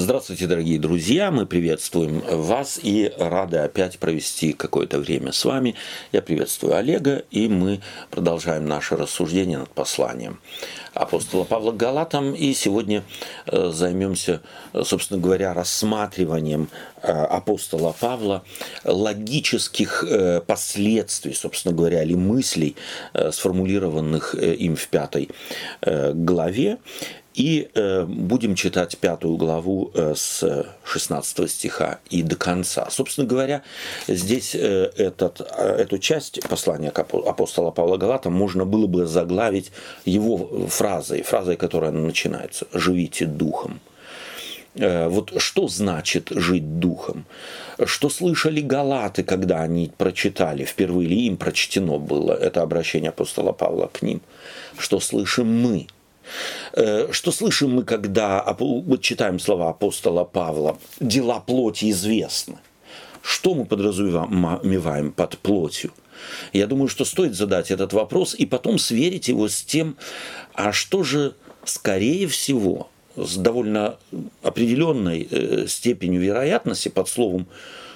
[0.00, 1.32] Здравствуйте, дорогие друзья!
[1.32, 5.74] Мы приветствуем вас и рады опять провести какое-то время с вами.
[6.12, 10.38] Я приветствую Олега, и мы продолжаем наше рассуждение над посланием
[10.98, 12.34] апостола Павла к Галатам.
[12.34, 13.02] И сегодня
[13.46, 14.40] э, займемся,
[14.84, 16.68] собственно говоря, рассматриванием
[17.02, 18.44] э, апостола Павла
[18.84, 22.76] логических э, последствий, собственно говоря, или мыслей,
[23.30, 25.30] сформулированных им в пятой
[25.82, 26.78] главе.
[27.38, 32.88] И э, будем читать пятую главу э, с 16 стиха и до конца.
[32.90, 33.62] Собственно говоря,
[34.08, 39.70] здесь э, этот, эту часть послания апостола Павла Галата можно было бы заглавить
[40.04, 43.80] его фразой, фразой, которая начинается «Живите духом».
[44.74, 47.24] Вот что значит жить духом?
[47.84, 53.90] Что слышали галаты, когда они прочитали, впервые ли им прочтено было это обращение апостола Павла
[53.92, 54.20] к ним?
[54.76, 55.88] Что слышим мы–
[56.74, 60.78] что слышим мы, когда вот читаем слова апостола Павла?
[61.00, 62.58] «Дела плоти известны».
[63.22, 65.92] Что мы подразумеваем под плотью?
[66.52, 69.96] Я думаю, что стоит задать этот вопрос и потом сверить его с тем,
[70.54, 73.96] а что же, скорее всего, с довольно
[74.42, 77.46] определенной э, степенью вероятности под словом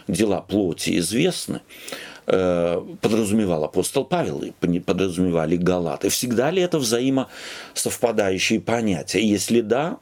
[0.06, 6.08] «дела плоти известны», Э, подразумевал апостол Павел и подразумевали Галаты.
[6.08, 9.26] Всегда ли это взаимосовпадающие понятия?
[9.26, 9.98] Если да,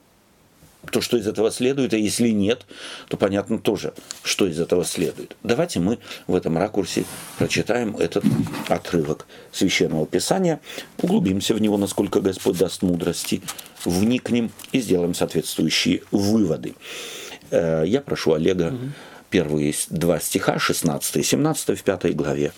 [0.90, 2.66] то что из этого следует, а если нет,
[3.08, 5.36] то понятно тоже, что из этого следует.
[5.42, 7.04] Давайте мы в этом ракурсе
[7.38, 8.24] прочитаем этот
[8.68, 10.60] отрывок Священного Писания,
[11.02, 13.42] углубимся в него, насколько Господь даст мудрости,
[13.84, 16.74] вникнем и сделаем соответствующие выводы.
[17.50, 18.92] Э, я прошу Олега угу
[19.30, 22.52] первые два стиха, 16 и 17 в пятой главе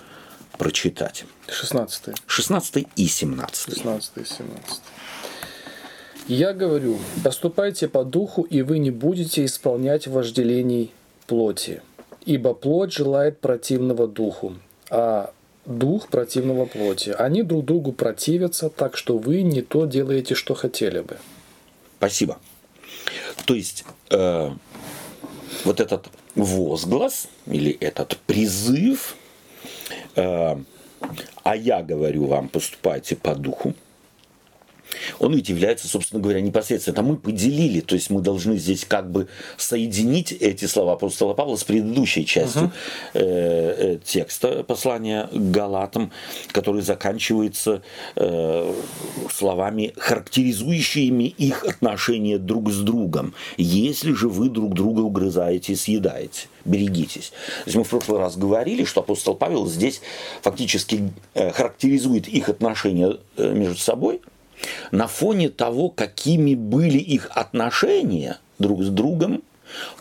[0.59, 1.25] прочитать.
[1.49, 2.15] 16.
[2.27, 3.75] 16 и 17.
[3.75, 4.81] 16 и 17.
[6.29, 10.93] Я говорю, поступайте по духу, и вы не будете исполнять вожделений
[11.27, 11.83] плоти.
[12.25, 14.55] Ибо плоть желает противного духу,
[14.89, 15.33] а
[15.67, 17.11] дух противного плоти.
[17.11, 21.19] Они друг другу противятся, так что вы не то делаете, что хотели бы.
[21.99, 22.39] Спасибо.
[23.45, 24.51] То есть э,
[25.65, 29.17] вот этот возглас или этот призыв,
[30.17, 30.57] э,
[31.43, 33.75] а я говорю вам, поступайте по духу,
[35.23, 36.95] он ведь является, собственно говоря, непосредственно.
[36.95, 41.57] Это мы поделили, то есть мы должны здесь как бы соединить эти слова апостола Павла
[41.57, 42.73] с предыдущей частью
[43.15, 43.21] uh-huh.
[43.95, 46.11] э, текста послания к Галатам,
[46.49, 47.83] который заканчивается
[48.17, 48.75] э,
[49.33, 53.35] словами, характеризующими их отношения друг с другом.
[53.57, 57.31] Если же вы друг друга угрызаете и съедаете берегитесь.
[57.31, 60.01] То есть мы в прошлый раз говорили, что апостол Павел здесь
[60.43, 64.21] фактически э, характеризует их отношения э, между собой–
[64.91, 69.43] на фоне того, какими были их отношения друг с другом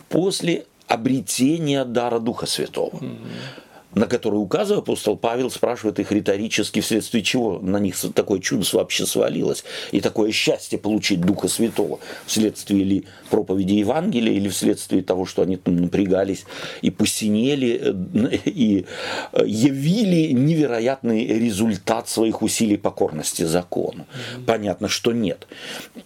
[0.08, 2.98] после обретения дара Духа Святого.
[2.98, 8.64] Mm-hmm на которые указывает апостол Павел, спрашивает их риторически, вследствие чего на них такое чудо
[8.72, 15.26] вообще свалилось, и такое счастье получить Духа Святого, вследствие ли проповеди Евангелия, или вследствие того,
[15.26, 16.44] что они там напрягались
[16.80, 18.86] и посинели, э, и
[19.32, 24.06] э, явили невероятный результат своих усилий покорности закону.
[24.46, 25.46] Понятно, что нет.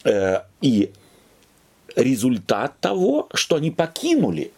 [0.04, 0.90] Э, и
[1.94, 4.52] результат того, что они покинули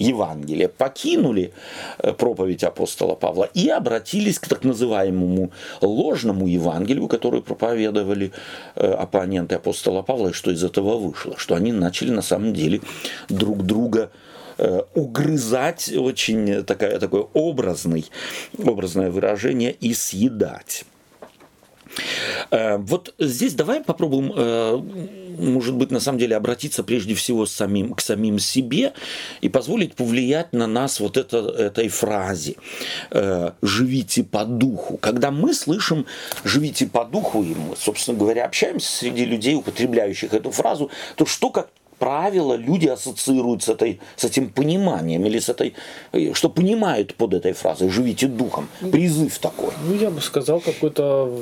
[0.00, 1.52] Евангелия, покинули
[1.98, 5.52] э, проповедь апостола Павла и обратились к так называемому
[5.82, 8.32] ложному Евангелию, которое проповедовали
[8.76, 12.80] э, оппоненты апостола Павла, и что из этого вышло, что они начали на самом деле
[13.28, 14.10] друг друга
[14.58, 18.06] э, угрызать, очень такая, такое образный,
[18.58, 20.84] образное выражение, и съедать.
[22.50, 24.76] Э, вот здесь давай попробуем, э,
[25.38, 28.92] может быть, на самом деле обратиться прежде всего самим, к самим себе
[29.40, 32.56] и позволить повлиять на нас вот это, этой фразе
[33.10, 34.96] э, «живите по духу».
[34.98, 36.06] Когда мы слышим
[36.44, 41.50] «живите по духу», и мы, собственно говоря, общаемся среди людей, употребляющих эту фразу, то что
[41.50, 45.74] как правило, люди ассоциируют с, этой, с этим пониманием или с этой,
[46.32, 49.70] что понимают под этой фразой «живите духом», призыв такой?
[49.86, 51.32] Ну, я бы сказал, какую-то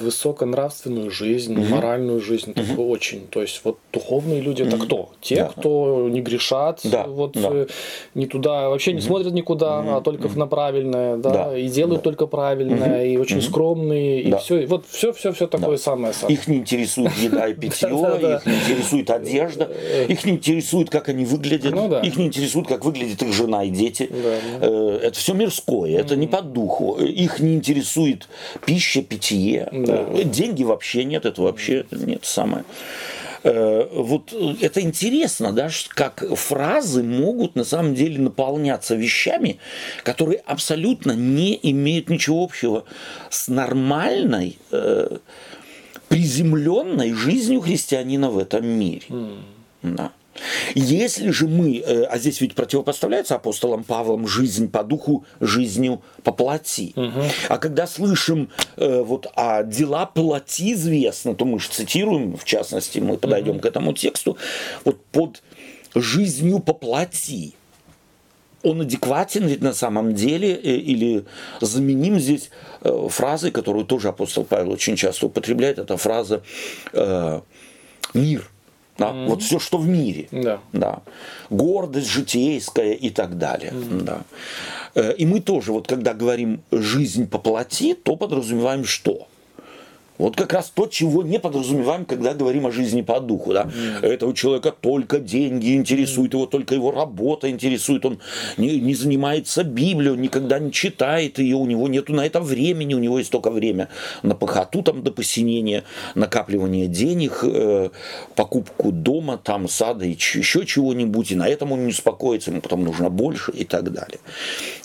[0.00, 1.74] высоконравственную жизнь, угу.
[1.74, 2.60] моральную жизнь, угу.
[2.60, 3.26] такую очень.
[3.28, 5.10] То есть вот духовные люди это кто?
[5.20, 5.48] Те, да.
[5.48, 7.04] кто не грешат, да.
[7.04, 7.48] вот да.
[7.52, 7.66] Э,
[8.14, 9.06] не туда, вообще не угу.
[9.06, 9.90] смотрят никуда, угу.
[9.94, 10.38] а только угу.
[10.38, 11.58] на правильное, да, да.
[11.58, 12.10] и делают да.
[12.10, 13.12] только правильное, угу.
[13.12, 13.46] и очень угу.
[13.46, 14.38] скромные, и да.
[14.38, 15.82] все, вот все, все, все такое да.
[15.82, 16.34] самое самое.
[16.34, 21.08] Их не интересует еда и питье, их не интересует одежда, э, их не интересует, как
[21.08, 22.00] они выглядят, ну, да.
[22.00, 24.08] их не интересует, как выглядит их жена и дети.
[24.10, 24.18] Да,
[24.60, 24.66] да.
[24.66, 26.96] Э, это все мирское, это не по духу.
[26.96, 28.28] Их не интересует
[28.64, 29.68] пища, питье.
[29.72, 30.06] Да.
[30.24, 32.64] Деньги вообще нет, это вообще нет самое.
[33.42, 39.58] э, вот это интересно, да, как фразы могут на самом деле наполняться вещами,
[40.02, 42.84] которые абсолютно не имеют ничего общего
[43.30, 45.18] с нормальной, э,
[46.08, 49.06] приземленной жизнью христианина в этом мире.
[49.82, 50.12] Да.
[50.74, 56.32] Если же мы, э, а здесь ведь противопоставляется апостолом Павлом жизнь по духу жизнью по
[56.32, 56.92] плоти.
[56.96, 57.22] Угу.
[57.48, 62.98] А когда слышим э, вот а дела плоти известно, то мы же цитируем, в частности,
[62.98, 63.60] мы подойдем угу.
[63.60, 64.36] к этому тексту,
[64.84, 65.42] вот под
[65.94, 67.54] жизнью по плоти.
[68.64, 71.24] Он адекватен ведь на самом деле, э, или
[71.60, 72.50] заменим здесь
[73.08, 76.42] фразой, которую тоже апостол Павел очень часто употребляет, это фраза
[78.14, 78.48] «мир».
[78.98, 79.10] Да?
[79.10, 79.26] Mm-hmm.
[79.28, 80.28] Вот все, что в мире.
[80.32, 80.60] Да.
[80.72, 81.02] Да.
[81.50, 83.72] Гордость житейская и так далее.
[83.72, 84.02] Mm-hmm.
[84.02, 84.22] Да.
[84.94, 89.28] Э, и мы тоже, вот когда говорим жизнь по плоти, то подразумеваем что?
[90.18, 93.52] Вот как раз то, чего не подразумеваем, когда говорим о жизни по духу.
[93.52, 93.64] Да?
[93.64, 94.06] Mm.
[94.06, 98.04] Этого человека только деньги интересуют, его только его работа интересует.
[98.04, 98.18] Он
[98.56, 102.94] не, не занимается Библией, он никогда не читает ее, у него нету на это времени,
[102.94, 103.88] у него есть только время
[104.22, 105.84] на похоту там, до посинения,
[106.14, 107.90] накапливание денег, э,
[108.34, 111.30] покупку дома, там, сада и еще чего-нибудь.
[111.30, 114.18] И на этом он не успокоится, ему потом нужно больше и так далее.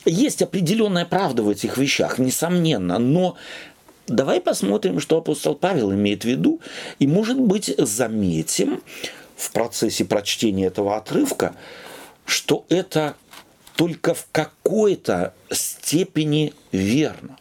[0.06, 3.36] Есть определенная правда в этих вещах, несомненно, но
[4.08, 6.60] Давай посмотрим, что апостол Павел имеет в виду,
[7.00, 8.82] и, может быть, заметим
[9.38, 11.56] в процессе прочтения этого отрывка,
[12.26, 13.16] что это
[13.76, 17.38] только в какой-то степени верно.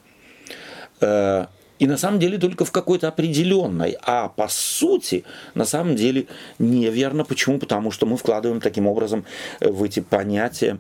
[1.01, 1.47] Э,
[1.79, 3.97] и на самом деле только в какой-то определенной.
[4.03, 5.25] А по сути,
[5.55, 6.29] на самом деле
[6.61, 7.25] неверно.
[7.25, 7.59] Почему?
[7.59, 9.25] Потому что мы вкладываем таким образом
[9.61, 10.79] в эти понятия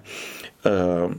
[0.62, 1.12] э,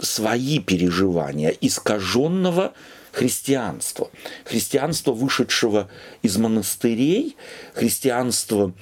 [0.00, 2.72] свои переживания искаженного
[3.16, 4.10] христианство.
[4.44, 5.88] Христианство, вышедшего
[6.20, 7.36] из монастырей,
[7.72, 8.74] христианство,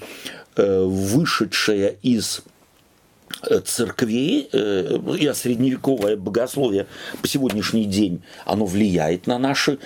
[0.57, 2.43] э, вышедшее из
[3.49, 6.89] э, церквей, э, и средневековое богословие
[7.23, 9.79] по сегодняшний день, оно влияет на наши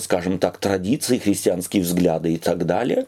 [0.00, 3.04] скажем так, традиции, христианские взгляды и так далее,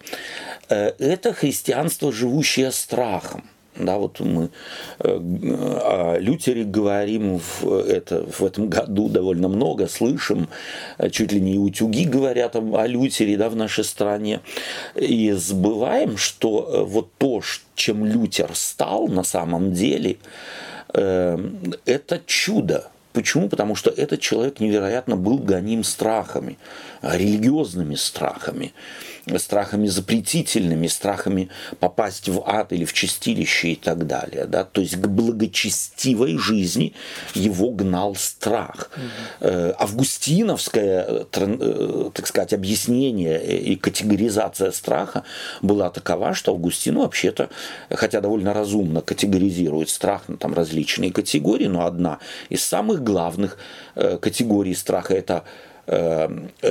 [0.68, 3.48] это христианство, живущее страхом.
[3.74, 4.50] Да, вот мы
[4.98, 10.48] э, о Лютере говорим в, это, в этом году довольно много, слышим,
[10.98, 14.40] э, чуть ли не утюги говорят о Лютере да, в нашей стране.
[14.94, 17.40] И забываем, что э, вот то,
[17.74, 20.18] чем Лютер стал на самом деле,
[20.94, 22.90] это чудо.
[23.14, 23.48] Почему?
[23.48, 26.58] Потому что этот человек невероятно был гоним страхами,
[27.00, 28.74] религиозными страхами
[29.36, 31.48] страхами запретительными, страхами
[31.78, 34.46] попасть в ад или в чистилище и так далее.
[34.46, 34.64] Да?
[34.64, 36.94] То есть к благочестивой жизни
[37.34, 38.90] его гнал страх.
[38.96, 39.74] Угу.
[39.78, 45.24] Августиновское, э, так сказать, объяснение и категоризация страха
[45.60, 47.48] была такова, что Августин вообще-то,
[47.90, 52.18] хотя довольно разумно категоризирует страх на там различные категории, но одна
[52.48, 53.58] из самых главных
[53.94, 55.71] э, категорий страха это э,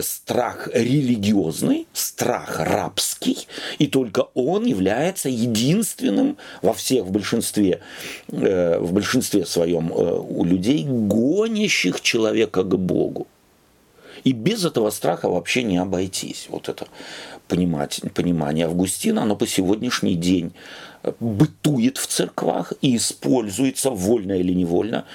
[0.01, 3.47] страх религиозный, страх рабский,
[3.77, 7.81] и только он является единственным во всех, в большинстве,
[8.29, 13.27] э, в большинстве своем э, у людей, гонящих человека к Богу.
[14.23, 16.47] И без этого страха вообще не обойтись.
[16.49, 16.87] Вот это
[17.47, 20.53] понимать, понимание Августина, оно по сегодняшний день
[21.19, 25.05] бытует в церквах и используется вольно или невольно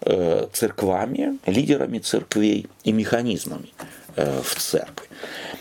[0.00, 3.68] э, церквами, лидерами церквей и механизмами
[4.16, 5.08] э, в церкви.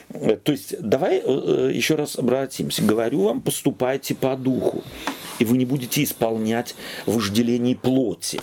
[0.09, 2.83] Э, то есть давай еще раз обратимся.
[2.83, 4.83] Говорю вам, поступайте по духу,
[5.39, 8.39] и вы не будете исполнять вожделений плоти.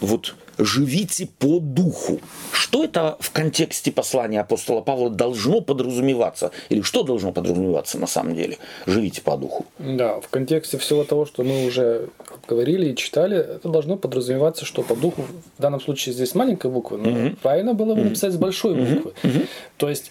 [0.00, 2.20] Вот живите по духу.
[2.52, 6.50] Что это в контексте послания апостола Павла должно подразумеваться?
[6.68, 8.58] Или что должно подразумеваться на самом деле?
[8.86, 9.66] Живите по духу.
[9.78, 12.08] Да, в контексте всего того, что мы уже
[12.48, 15.22] говорили и читали, это должно подразумеваться, что по духу,
[15.58, 17.36] в данном случае здесь маленькая буква, но угу.
[17.42, 19.12] правильно было бы написать с большой буквы.
[19.22, 19.40] Угу.
[19.76, 20.10] То есть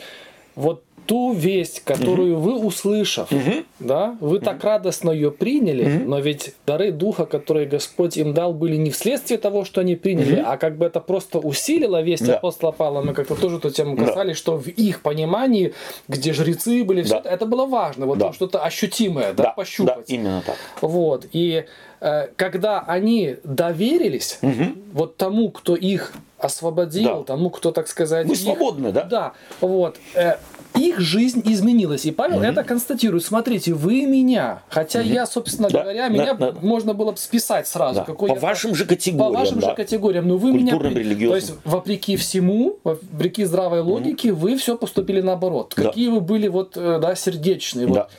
[0.56, 2.50] вот ту весть, которую угу.
[2.50, 3.64] вы услышав, угу.
[3.80, 4.46] да, вы угу.
[4.46, 6.10] так радостно ее приняли, угу.
[6.10, 10.42] но ведь дары Духа, которые Господь им дал, были не вследствие того, что они приняли,
[10.42, 10.50] угу.
[10.50, 12.38] а как бы это просто усилило весть да.
[12.38, 13.02] апостола Павла.
[13.02, 14.40] Мы как-то тоже эту тему касались, да.
[14.40, 15.74] что в их понимании,
[16.08, 17.22] где жрецы были, да.
[17.22, 18.34] все это, было важно, вот да.
[18.34, 20.08] что-то ощутимое, да, да, пощупать.
[20.08, 20.56] Да, именно так.
[20.82, 21.66] Вот, и
[22.02, 24.74] э, когда они доверились угу.
[24.94, 27.24] вот тому, кто их освободил, да.
[27.24, 28.28] тому, кто, так сказать...
[28.28, 29.04] Вы свободны, да?
[29.04, 29.98] Да, вот.
[30.16, 30.36] Э,
[30.78, 32.06] их жизнь изменилась.
[32.06, 32.52] И Павел mm-hmm.
[32.52, 33.24] это констатирует.
[33.24, 35.14] Смотрите, вы меня, хотя mm-hmm.
[35.14, 38.02] я, собственно да, говоря, меня да, можно было бы списать сразу.
[38.02, 38.06] Да.
[38.06, 39.34] Какой по вашим же категориям.
[39.34, 39.70] По вашим да.
[39.70, 40.28] же категориям.
[40.28, 41.04] Но вы Культурным, меня...
[41.04, 41.30] Религиозным.
[41.30, 44.34] То есть, вопреки всему, вопреки здравой логике, mm-hmm.
[44.34, 45.74] вы все поступили наоборот.
[45.76, 45.84] Да.
[45.84, 47.88] Какие вы были вот, э, да, сердечные.
[47.88, 47.94] Да.
[47.94, 48.10] Вот.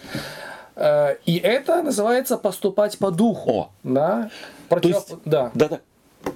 [0.77, 3.51] Э, и это называется поступать по духу.
[3.51, 3.71] О.
[3.83, 4.31] Да?
[4.69, 4.95] Против...
[4.95, 5.51] есть, да.
[5.55, 5.81] Да, да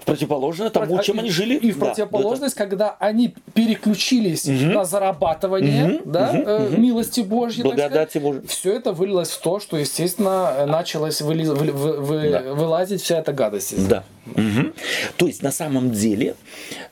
[0.04, 1.54] противоположно тому, чем и, они жили.
[1.56, 2.64] И в да, противоположность, это...
[2.64, 4.72] когда они переключились угу.
[4.72, 6.80] на зарабатывание угу, да, угу, э, угу.
[6.80, 8.46] милости Божьей, Благодати Божьей.
[8.46, 11.44] Все это вылилось в то, что, естественно, началось выли...
[11.46, 11.72] вы...
[11.72, 12.30] Вы...
[12.30, 12.40] Да.
[12.54, 13.88] вылазить вся эта гадость.
[13.88, 14.04] Да.
[14.26, 14.72] Угу.
[15.16, 16.34] То есть, на самом деле,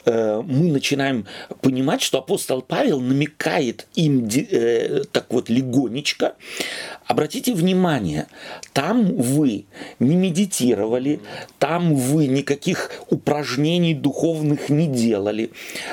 [0.04, 1.26] э, мы начинаем
[1.60, 6.34] понимать, что апостол Павел намекает им э, так вот легонечко.
[7.06, 8.26] Обратите внимание,
[8.72, 9.66] там вы
[9.98, 11.20] не медитировали,
[11.58, 15.50] там вы никаких упражнений духовных не делали,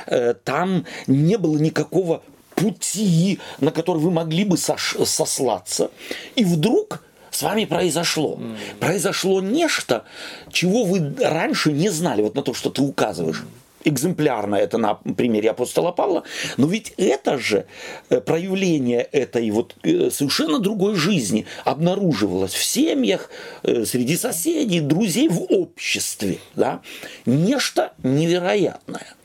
[0.07, 2.23] э, там не было никакого
[2.55, 5.91] пути, на который вы могли бы сослаться.
[6.35, 7.03] И вдруг
[7.35, 8.37] с вами произошло.
[8.39, 8.55] Mm.
[8.79, 10.05] Произошло нечто,
[10.51, 13.43] чего вы раньше не знали, вот на то, что ты указываешь.
[13.83, 16.23] Экземплярно это на примере апостола Павла,
[16.57, 17.67] но ведь это же
[18.09, 23.29] э, проявление этой вот э, совершенно другой жизни обнаруживалось в семьях,
[23.61, 26.39] э, среди соседей, друзей, в обществе.
[26.55, 26.81] Да?
[27.27, 29.15] Нечто невероятное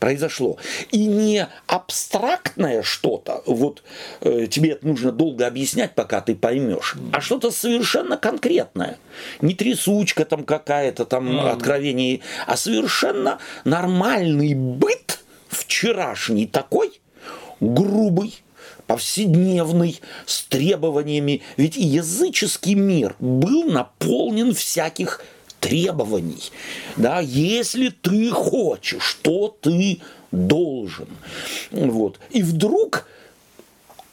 [0.00, 0.56] произошло.
[0.90, 3.84] И не абстрактное что-то, вот
[4.22, 8.98] э, тебе это нужно долго объяснять, пока ты поймешь, а что-то совершенно конкретное.
[9.40, 11.50] Не трясучка там какая-то там mm.
[11.50, 17.00] откровение, а совершенно нормальный быт вчерашний такой,
[17.60, 18.42] грубый,
[18.86, 21.42] повседневный, с требованиями.
[21.56, 25.22] Ведь и языческий мир был наполнен всяких
[25.60, 26.50] требований.
[26.96, 30.00] Да, если ты хочешь, то ты
[30.32, 31.08] должен.
[31.70, 32.18] Вот.
[32.30, 33.06] И вдруг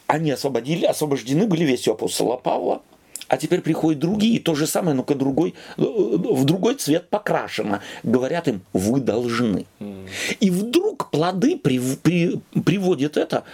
[0.06, 2.82] они освободили, освобождены были весь у апостола Павла,
[3.28, 7.82] а теперь приходят другие, то же самое, но-ка другой, в другой цвет покрашено.
[8.02, 9.66] Говорят им, вы должны.
[10.40, 13.44] И вдруг плоды при, при, приводят это,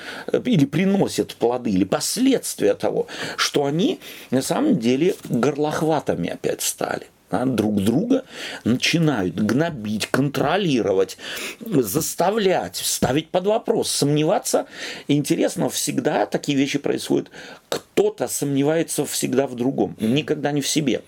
[0.45, 3.99] или приносят плоды, или последствия того, что они
[4.31, 8.25] на самом деле горлохватами опять стали друг друга
[8.65, 11.17] начинают гнобить, контролировать,
[11.61, 14.67] заставлять, ставить под вопрос, сомневаться.
[15.09, 17.31] Интересно, всегда такие вещи происходят.
[17.69, 21.03] Кто-то сомневается всегда в другом, никогда не в себе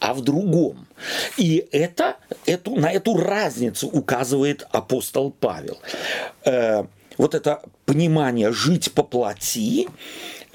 [0.00, 0.86] а в другом.
[1.36, 5.78] И это, эту, на эту разницу указывает апостол Павел.
[6.44, 6.84] Э,
[7.18, 9.88] вот это понимание жить по плоти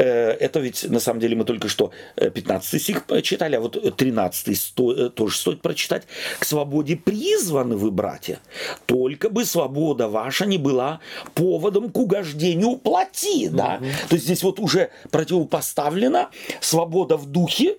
[0.03, 4.59] это ведь на самом деле мы только что 15 э, стих читали, а вот 13
[4.59, 6.03] сто, э, тоже стоит прочитать.
[6.39, 8.39] К свободе призваны вы, братья,
[8.85, 10.99] только бы свобода ваша не была
[11.33, 13.47] поводом к угождению плоти.
[13.49, 13.79] Да?
[13.81, 13.85] Угу.
[14.09, 16.29] То есть здесь вот уже противопоставлена
[16.61, 17.77] свобода в духе,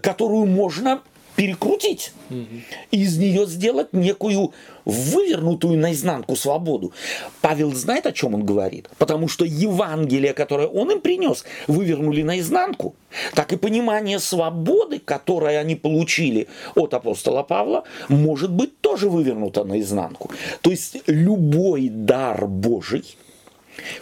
[0.00, 1.02] которую можно
[1.38, 2.46] перекрутить, угу.
[2.90, 4.52] и из нее сделать некую
[4.84, 6.92] вывернутую наизнанку свободу.
[7.40, 12.96] Павел знает, о чем он говорит, потому что Евангелие, которое он им принес, вывернули наизнанку.
[13.34, 20.32] Так и понимание свободы, которое они получили от апостола Павла, может быть тоже вывернуто наизнанку.
[20.60, 23.16] То есть любой дар Божий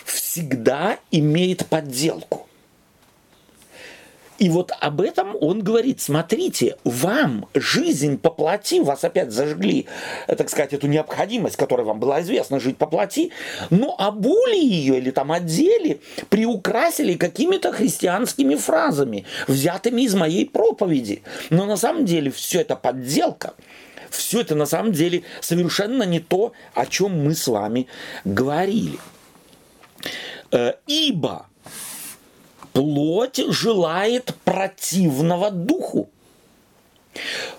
[0.07, 2.46] всегда имеет подделку.
[4.39, 9.87] И вот об этом он говорит, смотрите, вам жизнь по плоти, вас опять зажгли,
[10.27, 13.31] так сказать, эту необходимость, которая вам была известна, жить по плоти,
[13.71, 21.23] но обули ее или там одели, приукрасили какими-то христианскими фразами, взятыми из моей проповеди.
[21.51, 23.55] Но на самом деле все это подделка.
[24.11, 27.87] Все это на самом деле совершенно не то, о чем мы с вами
[28.25, 28.99] говорили.
[30.53, 31.47] Э, ибо
[32.77, 36.11] плоть желает противного духу.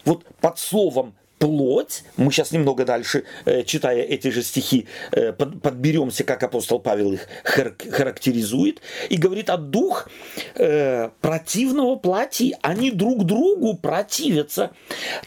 [0.05, 6.23] Вот под словом плоть, мы сейчас немного дальше, э, читая эти же стихи, э, подберемся,
[6.23, 10.07] как апостол Павел их характеризует, и говорит, а дух
[10.53, 14.69] э, противного плоти, они друг другу противятся,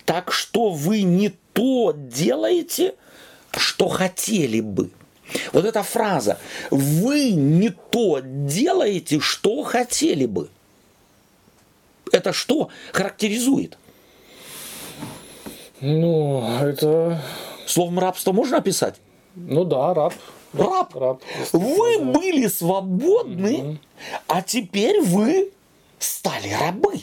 [0.04, 2.94] так что вы не то делаете,
[3.56, 4.90] что хотели бы.
[5.52, 6.38] Вот эта фраза
[6.70, 10.48] «Вы не то делаете, что хотели бы».
[12.12, 13.78] Это что характеризует?
[15.80, 17.22] Ну, это...
[17.66, 18.96] Словом рабство можно описать?
[19.34, 20.14] Ну да, раб.
[20.52, 20.94] Раб.
[20.96, 21.22] раб
[21.52, 22.04] вы да.
[22.06, 23.78] были свободны, угу.
[24.26, 25.52] а теперь вы
[26.00, 27.02] стали рабы.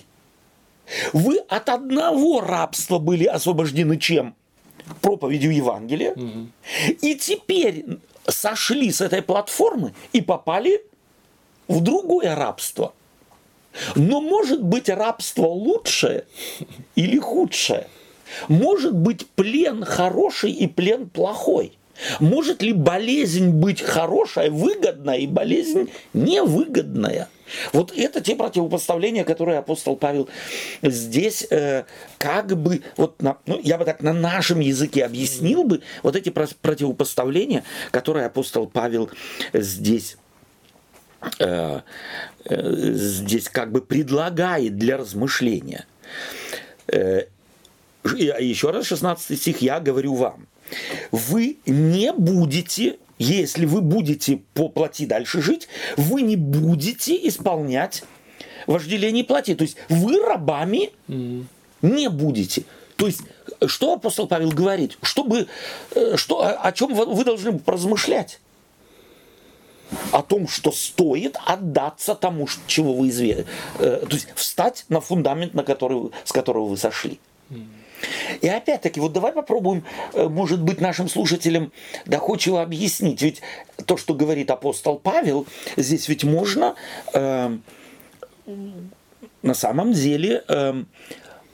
[1.13, 4.36] Вы от одного рабства были освобождены чем?
[5.01, 6.12] Проповедью Евангелия.
[6.12, 6.48] Угу.
[7.01, 7.86] И теперь
[8.27, 10.84] сошли с этой платформы и попали
[11.67, 12.93] в другое рабство.
[13.96, 16.25] Но может быть рабство лучшее
[16.96, 17.88] или худшее?
[18.48, 21.74] Может быть плен хороший и плен плохой?
[22.19, 27.29] Может ли болезнь быть хорошая, выгодная и болезнь невыгодная?
[27.73, 30.29] Вот это те противопоставления, которые апостол Павел
[30.81, 31.83] здесь э,
[32.17, 36.29] как бы, вот на, ну, я бы так на нашем языке объяснил бы, вот эти
[36.29, 39.09] противопоставления, которые апостол Павел
[39.53, 40.17] здесь
[41.39, 41.81] э,
[42.45, 45.85] э, здесь как бы предлагает для размышления.
[46.87, 47.25] Э,
[48.15, 50.47] еще раз 16 стих, я говорю вам,
[51.11, 58.03] вы не будете, если вы будете по плоти дальше жить, вы не будете исполнять
[58.67, 59.55] вожделение плоти.
[59.55, 61.45] То есть вы рабами mm.
[61.81, 62.63] не будете.
[62.95, 63.21] То есть
[63.65, 64.97] что апостол Павел говорит?
[65.01, 65.47] Чтобы,
[65.95, 68.39] э, что, о чем вы должны размышлять?
[70.12, 73.45] О том, что стоит отдаться тому, чего вы изведали.
[73.79, 77.19] Э, то есть встать на фундамент, на который, с которого вы сошли.
[77.50, 77.67] Mm.
[78.41, 81.71] И опять-таки, вот давай попробуем, э, может быть, нашим слушателям
[82.05, 83.21] доходчиво объяснить.
[83.21, 83.41] Ведь
[83.85, 86.75] то, что говорит апостол Павел, здесь ведь можно
[87.13, 87.57] э,
[89.41, 90.83] на самом деле э,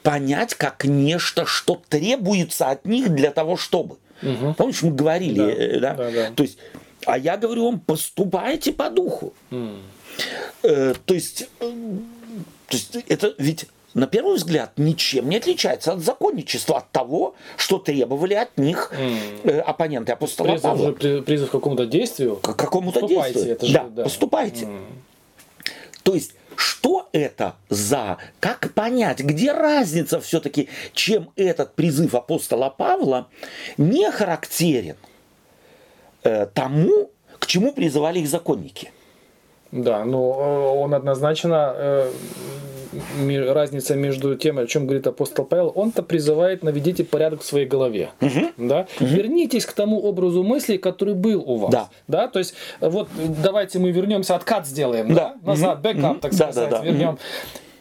[0.01, 3.97] понять как нечто, что требуется от них для того, чтобы.
[4.21, 4.53] Угу.
[4.57, 5.93] Помнишь, мы говорили, да, э, да?
[5.95, 6.31] Да, да.
[6.31, 6.57] То есть,
[7.05, 9.33] а я говорю вам, поступайте по духу.
[9.51, 9.81] Mm.
[10.63, 11.71] Э, то есть, э,
[12.67, 17.77] то есть это ведь на первый взгляд, ничем не отличается от законничества, от того, что
[17.77, 18.91] требовали от них
[19.43, 20.91] э, оппоненты апостола призыв, Павла.
[20.91, 22.37] Призыв к какому-то действию?
[22.37, 23.51] К какому-то действию.
[23.51, 24.65] Это же, да, да, поступайте.
[24.65, 24.81] Mm.
[26.03, 33.27] То есть, что это за, как понять, где разница все-таки, чем этот призыв апостола Павла
[33.77, 34.97] не характерен
[36.23, 38.91] э, тому, к чему призывали их законники?
[39.73, 42.11] Да, ну э, он однозначно э,
[43.51, 48.11] разница между тем, о чем говорит апостол Павел, он-то призывает наведите порядок в своей голове.
[48.21, 48.67] Угу.
[48.67, 48.87] Да?
[48.99, 49.05] Угу.
[49.09, 51.71] Вернитесь к тому образу мысли, который был у вас.
[51.71, 51.89] Да.
[52.07, 52.27] Да?
[52.27, 53.09] То есть, вот
[53.43, 55.35] давайте мы вернемся, откат сделаем, да.
[55.41, 55.51] Да?
[55.51, 56.19] назад, бэкап, угу.
[56.19, 56.83] так сказать, да, да, да.
[56.83, 57.09] вернем.
[57.09, 57.19] Угу.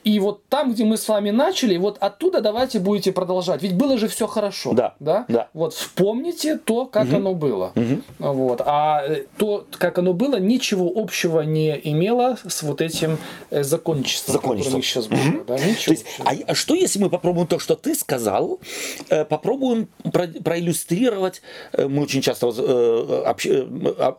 [0.05, 3.63] И вот там, где мы с вами начали, вот оттуда давайте будете продолжать.
[3.63, 4.73] Ведь было же все хорошо.
[4.73, 4.95] Да.
[4.99, 5.25] Да.
[5.29, 5.49] да.
[5.55, 7.17] Вот вспомните то, как угу.
[7.17, 7.73] оно было.
[7.77, 8.33] Угу.
[8.33, 8.63] Вот.
[8.65, 13.19] А э, то, как оно было, ничего общего не имело с вот этим
[13.51, 14.83] э, законничеством, законничеством.
[14.83, 15.19] сейчас было.
[15.19, 15.45] Угу.
[15.47, 15.59] Да?
[15.59, 18.61] Ничего то есть, а, а что если мы попробуем то, что ты сказал,
[19.09, 21.43] э, попробуем про, проиллюстрировать,
[21.77, 24.17] мы очень часто а,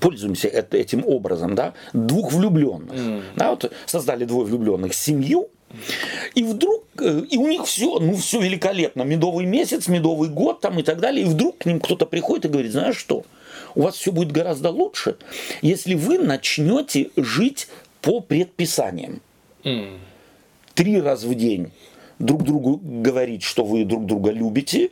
[0.00, 2.94] пользуемся этим образом, да, двух влюбленных.
[2.94, 3.22] Mm.
[3.36, 5.48] Да, вот создали двое влюбленных их семью,
[6.34, 10.78] и вдруг, э, и у них все, ну все великолепно, медовый месяц, медовый год там
[10.78, 13.24] и так далее, и вдруг к ним кто-то приходит и говорит, знаешь что,
[13.74, 15.16] у вас все будет гораздо лучше,
[15.62, 17.68] если вы начнете жить
[18.00, 19.20] по предписаниям.
[19.64, 19.98] Mm.
[20.74, 21.70] Три раза в день
[22.18, 24.90] друг другу говорить, что вы друг друга любите,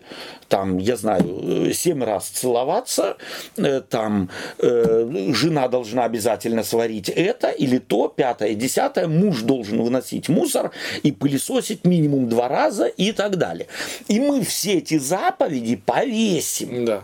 [0.48, 3.16] там, я знаю, семь раз целоваться,
[3.56, 10.28] э, там, э, жена должна обязательно сварить это или то, пятое, десятое, муж должен выносить
[10.28, 10.70] мусор
[11.02, 13.66] и пылесосить минимум два раза и так далее.
[14.08, 16.84] И мы все эти заповеди повесим.
[16.84, 17.02] Да.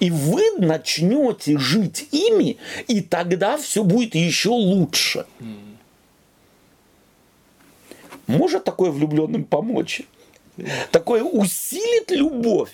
[0.00, 5.26] И вы начнете жить ими, и тогда все будет еще лучше.
[5.40, 5.63] Mm.
[8.26, 10.02] Может такое влюбленным помочь?
[10.90, 12.70] Такое усилит любовь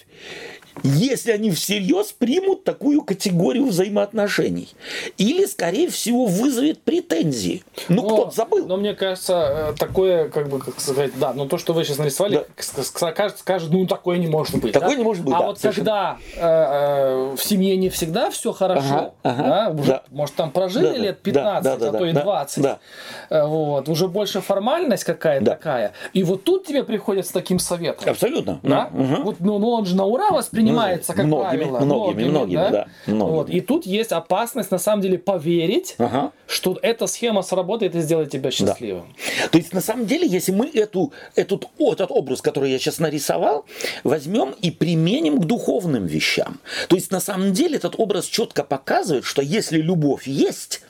[0.83, 4.69] если они всерьез примут такую категорию взаимоотношений.
[5.19, 7.62] Или, скорее всего, вызовет претензии.
[7.88, 8.66] Ну, кто-то забыл.
[8.66, 11.99] Но мне кажется, э, такое, как бы, как сказать, да, но то, что вы сейчас
[11.99, 13.12] нарисовали, да.
[13.12, 14.73] кажется, скажет, ну, такое не может быть.
[14.73, 14.97] Такое да?
[14.97, 15.85] не может быть, А да, вот совершенно.
[15.85, 20.03] когда э, э, в семье не всегда все хорошо, ага, ага, да, уже, да.
[20.11, 22.79] может, там прожили да, лет 15, да, да, а то и 20, да.
[23.29, 25.53] Э, вот, уже больше формальность какая-то да.
[25.53, 28.09] такая, и вот тут тебе приходят с таким советом.
[28.09, 28.61] Абсолютно.
[28.62, 28.90] Да?
[28.93, 29.23] Угу.
[29.23, 31.80] Вот, ну, ну, он же на ура воспринимает принимается, как многими, правило.
[31.80, 32.70] Многими, многими, да.
[32.70, 33.37] да многими.
[33.37, 33.50] Вот.
[33.50, 36.33] И тут есть опасность, на самом деле, поверить, ага.
[36.46, 39.14] что эта схема сработает и сделает тебя счастливым.
[39.40, 39.48] Да.
[39.48, 43.64] То есть, на самом деле, если мы эту, этот, этот образ, который я сейчас нарисовал,
[44.04, 46.61] возьмем и применим к духовным вещам.
[46.88, 50.83] То есть, на самом деле, этот образ четко показывает, что если любовь есть,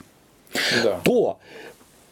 [0.82, 1.00] да.
[1.04, 1.38] то...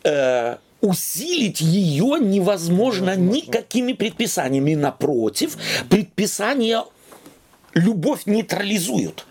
[0.05, 4.75] Э, усилить ее невозможно никакими предписаниями.
[4.75, 5.57] Напротив,
[5.89, 6.85] предписания
[7.79, 9.27] любовь нейтрализуют.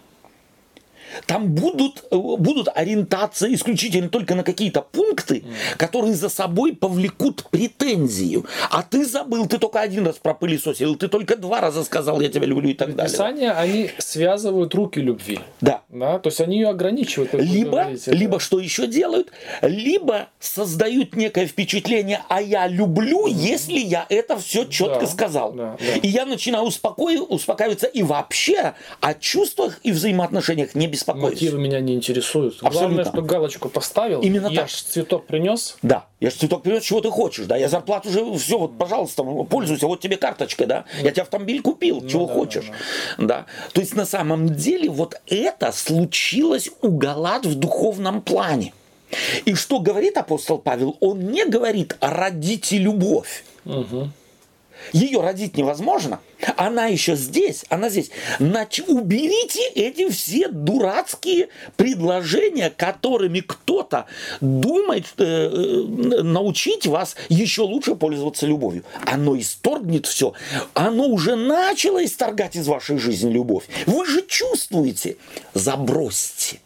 [1.26, 5.43] Там будут, э, будут ориентация исключительно только на какие-то пункты,
[5.78, 8.46] которые за собой повлекут претензию.
[8.70, 12.46] А ты забыл, ты только один раз пропылесосил, ты только два раза сказал, я тебя
[12.46, 13.12] люблю и так далее.
[13.12, 15.39] Писания, они связывают руки любви.
[15.62, 15.82] Да.
[15.89, 16.20] да.
[16.20, 17.34] То есть они ее ограничивают.
[17.34, 18.39] Либо, говорите, либо да.
[18.39, 19.32] что еще делают?
[19.62, 25.54] Либо создают некое впечатление, а я люблю, если я это все четко да, сказал.
[25.54, 26.00] Да, да.
[26.02, 31.34] И я начинаю успокаиваться и вообще о чувствах и взаимоотношениях не беспокоюсь.
[31.34, 32.56] Мотивы меня не интересуют.
[32.56, 32.80] Абсолютно.
[32.80, 34.22] Главное, что галочку поставил.
[34.22, 34.70] Именно я так.
[34.70, 35.78] ж цветок принес.
[35.82, 36.06] Да.
[36.20, 37.56] Я же цветок принес, чего ты хочешь, да?
[37.56, 40.86] Я зарплату уже, все, вот, пожалуйста, пользуйся, вот тебе карточка, да?
[41.02, 42.74] Я тебе автомобиль купил, ну, чего да, хочешь, да,
[43.18, 43.26] да.
[43.28, 43.46] да.
[43.74, 48.74] То есть на самом деле вот это случилось у Галат в духовном плане.
[49.46, 50.98] И что говорит апостол Павел?
[51.00, 53.46] Он не говорит «родите любовь».
[53.66, 54.10] Угу.
[54.93, 56.19] Ее родить невозможно.
[56.56, 58.12] Она еще здесь, она здесь.
[58.39, 58.82] Нач...
[58.88, 64.06] Уберите эти все дурацкие предложения, которыми кто-то
[64.39, 68.84] думает э, э, научить вас еще лучше пользоваться любовью.
[69.06, 70.34] Оно исторгнет все.
[70.73, 73.65] Оно уже начало исторгать из вашей жизни любовь.
[73.86, 75.17] Вы же чувствуете.
[75.54, 76.60] Забросьте.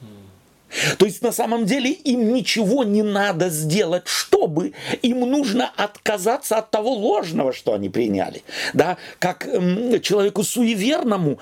[0.98, 6.72] То есть на самом деле им ничего не надо сделать, чтобы им нужно отказаться от
[6.72, 8.44] того ложного, что они приняли.
[8.74, 8.98] Да?
[9.20, 11.40] Как эм, человеку суеверному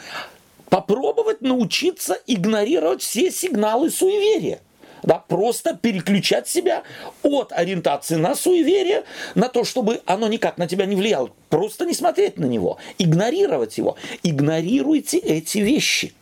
[0.70, 4.60] попробовать научиться игнорировать все сигналы суеверия.
[5.02, 6.84] Да, просто переключать себя
[7.24, 11.30] от ориентации на суеверие, на то, чтобы оно никак на тебя не влияло.
[11.48, 13.96] Просто не смотреть на него, игнорировать его.
[14.24, 16.14] Игнорируйте эти вещи.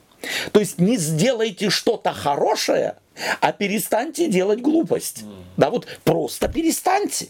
[0.52, 2.96] То есть не сделайте что-то хорошее,
[3.42, 5.24] а перестаньте делать глупость.
[5.58, 7.28] Да, вот просто перестаньте.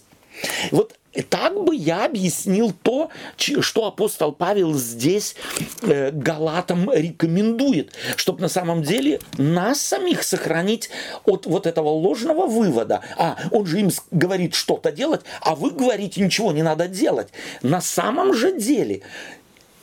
[0.71, 0.93] Вот
[1.29, 5.35] так бы я объяснил то, что апостол Павел здесь
[5.81, 10.89] э, Галатам рекомендует, чтобы на самом деле нас самих сохранить
[11.25, 13.01] от вот этого ложного вывода.
[13.17, 17.29] А, он же им говорит что-то делать, а вы говорите, ничего не надо делать.
[17.61, 19.01] На самом же деле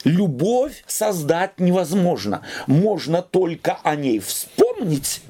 [0.04, 2.42] Любовь создать невозможно.
[2.66, 5.22] Можно только о ней вспомнить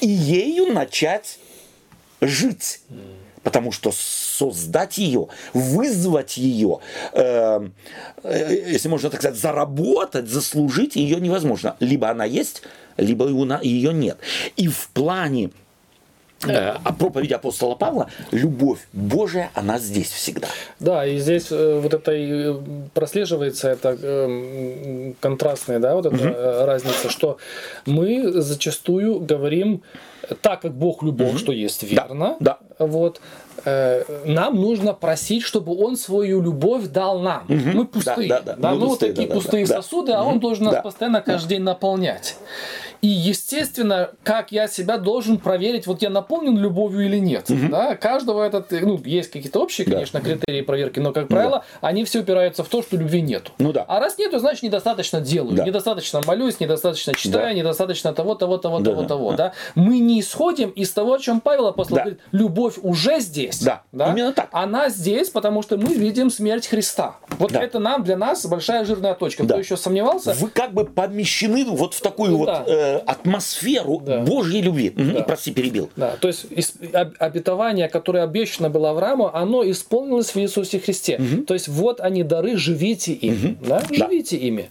[0.00, 1.38] и ею начать
[2.20, 2.80] жить.
[3.42, 6.80] Потому что создать ее, вызвать ее,
[7.14, 7.68] э,
[8.22, 11.74] э, если можно так сказать, заработать, заслужить ее невозможно.
[11.80, 12.62] Либо она есть,
[12.98, 13.26] либо
[13.62, 14.18] ее нет.
[14.56, 15.52] И в плане
[16.46, 20.48] а проповедь апостола Павла, любовь Божия, она здесь всегда.
[20.78, 22.54] Да, и здесь э, вот это и
[22.94, 26.66] прослеживается, это э, контрастная, да, вот эта угу.
[26.66, 27.36] разница, что
[27.84, 29.82] мы зачастую говорим
[30.40, 31.38] так, как Бог любовь, угу.
[31.38, 32.86] что есть верно, да, да.
[32.86, 33.20] вот,
[34.24, 37.44] нам нужно просить, чтобы Он свою любовь дал нам.
[37.48, 37.70] Угу.
[37.74, 38.28] Мы пустые.
[38.28, 38.56] Да, да, да.
[38.56, 40.20] Да, мы, мы вот такие да, пустые да, сосуды, да.
[40.20, 40.82] а Он должен нас да.
[40.82, 42.36] постоянно каждый день наполнять.
[43.02, 47.50] И, естественно, как я себя должен проверить, вот я наполнен любовью или нет.
[47.50, 47.68] Угу.
[47.70, 47.96] Да?
[47.96, 50.26] Каждого этот, ну, есть какие-то общие, конечно, да.
[50.26, 51.88] критерии проверки, но, как правило, да.
[51.88, 53.52] они все упираются в то, что любви нету.
[53.58, 53.84] Ну да.
[53.88, 55.64] А раз нету, значит, недостаточно делаю, да.
[55.64, 57.52] недостаточно молюсь, недостаточно читаю, да.
[57.54, 59.32] недостаточно того, того, того, да, того, да, того.
[59.32, 59.52] Да?
[59.74, 62.02] Мы не исходим из того, о чем Павел апостол да.
[62.02, 63.49] говорит, любовь уже здесь.
[63.58, 63.82] Да.
[63.92, 64.48] да, именно так.
[64.52, 67.16] Она здесь, потому что мы видим смерть Христа.
[67.38, 67.62] Вот да.
[67.62, 69.44] это нам, для нас большая жирная точка.
[69.44, 69.54] Да.
[69.54, 70.32] Кто еще сомневался?
[70.34, 72.46] Вы как бы помещены вот в такую ну, вот...
[72.46, 72.64] Да.
[72.66, 74.20] Э, атмосферу да.
[74.20, 74.90] Божьей любви.
[74.90, 75.22] Да.
[75.22, 75.90] Прости, перебил.
[75.96, 76.46] Да, то есть
[77.18, 81.16] обетование, которое обещано было Аврааму, оно исполнилось в Иисусе Христе.
[81.16, 81.44] Угу.
[81.44, 83.56] То есть вот они дары, живите им.
[83.60, 83.66] Угу.
[83.68, 83.82] Да?
[83.90, 84.46] Живите да.
[84.46, 84.70] ими.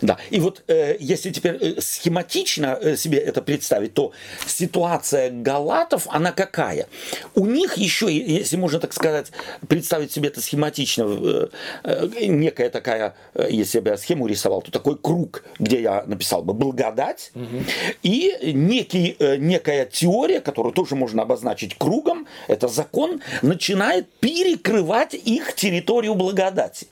[0.00, 4.12] Да, и вот э, если теперь э, схематично э, себе это представить, то
[4.46, 6.86] ситуация галатов, она какая?
[7.34, 9.32] У них еще, если можно так сказать,
[9.68, 11.48] представить себе это схематично, э,
[11.84, 16.42] э, некая такая, э, если бы я схему рисовал, то такой круг, где я написал
[16.42, 17.64] бы благодать, угу.
[18.02, 25.54] и некий, э, некая теория, которую тоже можно обозначить кругом, это закон, начинает перекрывать их
[25.54, 26.86] территорию благодати.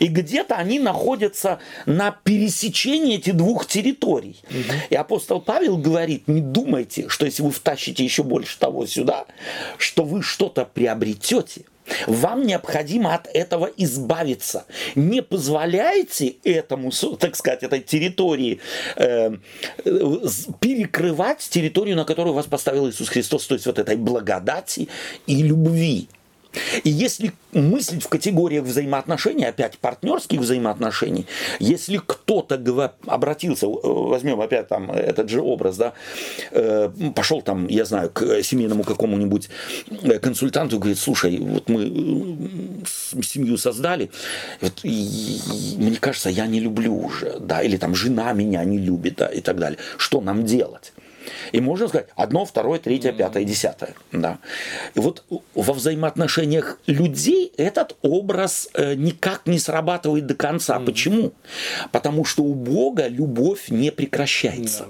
[0.00, 4.36] И где-то они находятся на пересечении этих двух территорий.
[4.50, 4.74] Угу.
[4.90, 9.26] И апостол Павел говорит, не думайте, что если вы втащите еще больше того сюда,
[9.78, 11.64] что вы что-то приобретете.
[12.06, 14.66] Вам необходимо от этого избавиться.
[14.94, 18.60] Не позволяйте этому, так сказать, этой территории
[18.96, 19.36] э,
[20.60, 24.88] перекрывать территорию, на которую вас поставил Иисус Христос, то есть вот этой благодати
[25.26, 26.08] и любви.
[26.84, 31.26] И если мыслить в категориях взаимоотношений, опять партнерских взаимоотношений,
[31.58, 32.56] если кто-то
[33.06, 35.92] обратился, возьмем опять там этот же образ, да,
[36.50, 39.48] э, пошел там, я знаю, к семейному какому-нибудь
[40.02, 44.10] э, консультанту и говорит, слушай, вот мы э, семью создали,
[44.60, 45.40] вот, и,
[45.76, 49.40] мне кажется, я не люблю уже, да, или там жена меня не любит, да, и
[49.40, 49.78] так далее.
[49.96, 50.92] Что нам делать?
[51.52, 53.94] И можно сказать одно, второе, третье, пятое, десятое.
[54.12, 54.38] Да.
[54.94, 60.78] И вот во взаимоотношениях людей этот образ э, никак не срабатывает до конца.
[60.80, 61.32] Почему?
[61.92, 64.86] Потому что у Бога любовь не прекращается.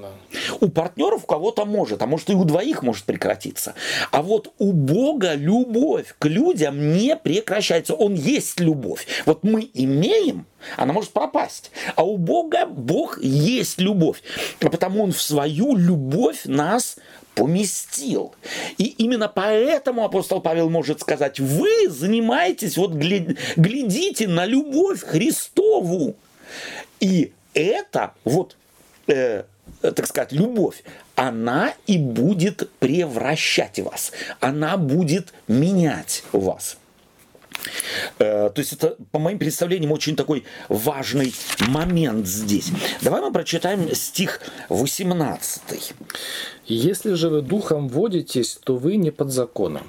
[0.60, 3.74] У партнеров у кого-то может, а может и у двоих может прекратиться.
[4.10, 7.94] А вот у Бога любовь к людям не прекращается.
[7.94, 9.06] Он есть любовь.
[9.24, 11.70] Вот мы имеем она может пропасть.
[11.94, 14.22] А у Бога Бог есть любовь.
[14.60, 16.96] А потому Он в свою любовь нас
[17.34, 18.34] поместил.
[18.78, 26.16] И именно поэтому апостол Павел может сказать, вы занимаетесь, вот глядите на любовь Христову.
[26.98, 28.56] И это вот,
[29.06, 29.44] э,
[29.82, 30.82] так сказать, любовь,
[31.14, 36.78] она и будет превращать вас, она будет менять вас.
[38.18, 41.34] Э, то есть это, по моим представлениям, очень такой важный
[41.68, 42.70] момент здесь.
[43.02, 45.94] Давай мы прочитаем стих 18.
[46.66, 49.86] «Если же вы духом водитесь, то вы не под законом».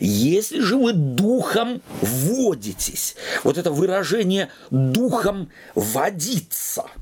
[0.00, 6.86] Если же вы духом водитесь, вот это выражение духом водиться–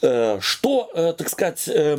[0.00, 1.98] что, э, так сказать, э,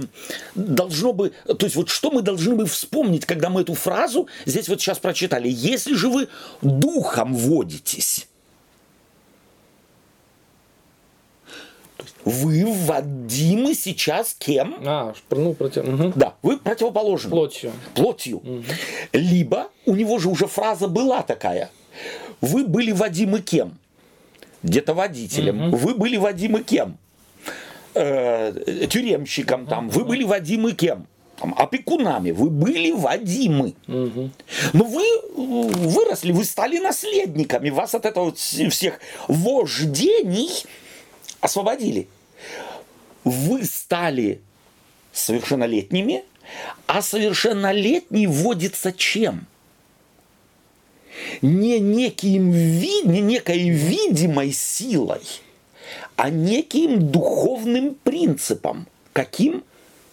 [0.53, 4.69] должно бы, то есть вот что мы должны бы вспомнить, когда мы эту фразу здесь
[4.69, 5.47] вот сейчас прочитали.
[5.49, 6.27] Если же вы
[6.61, 8.27] духом водитесь,
[12.25, 14.75] вы вводимы сейчас кем?
[14.85, 15.87] А, ну, против...
[15.87, 16.13] угу.
[16.15, 17.29] Да, вы противоположны.
[17.29, 17.71] Плотью.
[17.93, 18.37] Плотью.
[18.37, 18.63] Угу.
[19.13, 21.69] Либо у него же уже фраза была такая.
[22.41, 23.77] Вы были водимы кем?
[24.63, 25.69] Где-то водителем.
[25.69, 25.77] Угу.
[25.77, 26.97] Вы были водимы кем?
[27.95, 31.07] Э, тюремщиком, там, вы были Вадимы кем?
[31.37, 33.73] Там, опекунами, вы были Вадимы.
[33.87, 35.03] Но вы
[35.35, 40.63] выросли, вы стали наследниками, вас от этого всех вождений
[41.41, 42.07] освободили.
[43.23, 44.41] Вы стали
[45.11, 46.23] совершеннолетними,
[46.87, 49.47] а совершеннолетний вводится чем?
[51.41, 55.21] Не, неким, не некой видимой силой–
[56.15, 58.87] а неким духовным принципом.
[59.13, 59.63] Каким?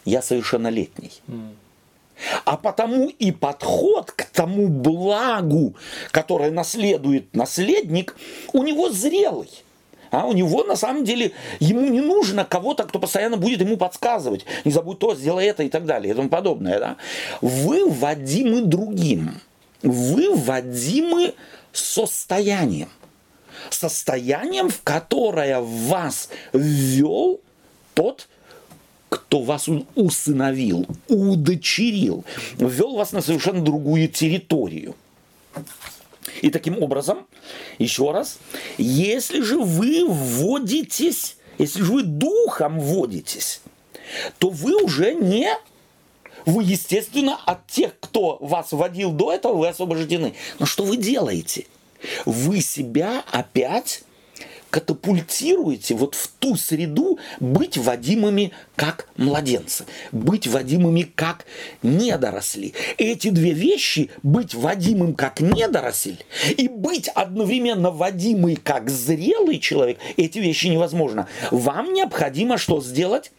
[0.05, 1.13] Я совершеннолетний.
[2.45, 5.75] А потому и подход к тому благу,
[6.11, 8.17] которое наследует наследник,
[8.53, 9.51] у него зрелый.
[10.11, 14.45] А у него на самом деле ему не нужно кого-то, кто постоянно будет ему подсказывать.
[14.65, 16.79] Не забудь то, сделай это и так далее и тому подобное.
[16.79, 16.97] Да?
[17.41, 19.41] Вы вводимы другим.
[19.83, 21.35] Вы вводимы
[21.73, 22.91] состоянием
[23.73, 27.41] состоянием, в которое вас ввел
[27.95, 28.29] тот,
[29.09, 32.25] кто вас усыновил, удочерил,
[32.57, 34.95] ввел вас на совершенно другую территорию.
[36.41, 37.27] И таким образом,
[37.79, 38.39] еще раз,
[38.79, 43.61] если же вы вводитесь, если же вы духом вводитесь,
[44.39, 45.49] то вы уже не
[46.47, 50.35] вы, естественно, от тех, кто вас вводил до этого, вы освобождены.
[50.59, 51.67] Но что вы делаете?
[52.25, 54.03] Вы себя опять
[54.73, 61.45] катапультируете вот в ту среду быть водимыми как младенцы, быть водимыми как
[61.83, 62.73] недоросли.
[62.97, 66.17] Эти две вещи, быть водимым как недоросль
[66.57, 71.29] и быть одновременно водимый как зрелый человек, эти вещи невозможно.
[71.51, 73.31] Вам необходимо что сделать?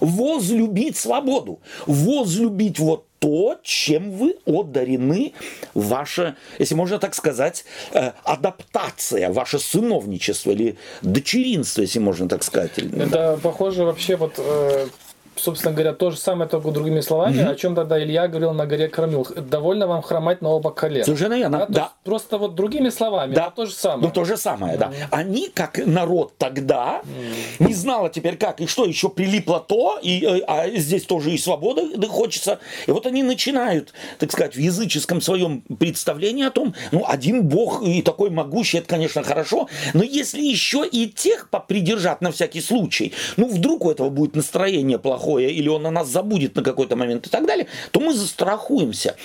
[0.00, 5.32] Возлюбить свободу, возлюбить вот то, чем вы одарены,
[5.74, 12.72] ваша, если можно так сказать, э, адаптация, ваше сыновничество или дочеринство, если можно так сказать.
[12.78, 13.36] Это да.
[13.40, 14.88] похоже вообще вот э,
[15.36, 17.50] собственно говоря, то же самое, только другими словами, mm-hmm.
[17.50, 19.26] о чем тогда Илья говорил на горе Кормил.
[19.36, 21.04] Довольно вам хромать на оба колена.
[21.04, 21.66] Совершенно верно, да.
[21.68, 21.92] да.
[22.04, 23.50] Просто вот другими словами, да.
[23.50, 24.08] то же самое.
[24.08, 24.78] Ну, то же самое, mm-hmm.
[24.78, 24.92] да.
[25.10, 27.66] Они, как народ тогда, mm-hmm.
[27.66, 31.38] не знала теперь как, и что, еще прилипло то, и, э, а здесь тоже и
[31.38, 32.58] свобода да, хочется.
[32.86, 37.82] И вот они начинают, так сказать, в языческом своем представлении о том, ну, один бог
[37.82, 43.12] и такой могущий, это, конечно, хорошо, но если еще и тех попридержать на всякий случай,
[43.36, 46.96] ну, вдруг у этого будет настроение плохое, плохое, или он о нас забудет на какой-то
[46.96, 49.16] момент и так далее, то мы застрахуемся.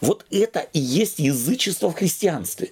[0.00, 2.70] Вот это и есть язычество в христианстве.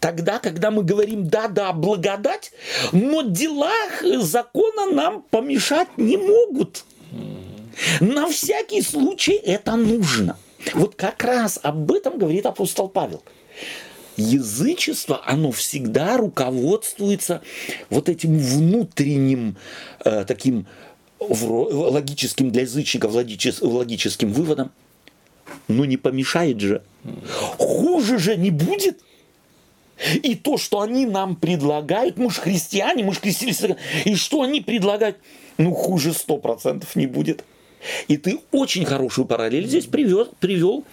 [0.00, 2.52] Тогда, когда мы говорим «да-да, благодать»,
[2.92, 3.72] но дела
[4.20, 6.84] закона нам помешать не могут.
[8.00, 10.36] На всякий случай это нужно.
[10.74, 13.22] Вот как раз об этом говорит апостол Павел.
[14.16, 17.42] Язычество, оно всегда руководствуется
[17.90, 19.56] вот этим внутренним
[20.04, 20.66] э, таким
[21.28, 24.70] логическим для язычников логическим выводом.
[25.68, 26.82] Но не помешает же.
[27.58, 29.00] Хуже же не будет.
[30.22, 33.62] И то, что они нам предлагают, мы же христиане, мы же крестились,
[34.04, 35.16] и что они предлагают,
[35.56, 37.44] ну хуже сто процентов не будет.
[38.08, 40.84] И ты очень хорошую параллель здесь привел, привел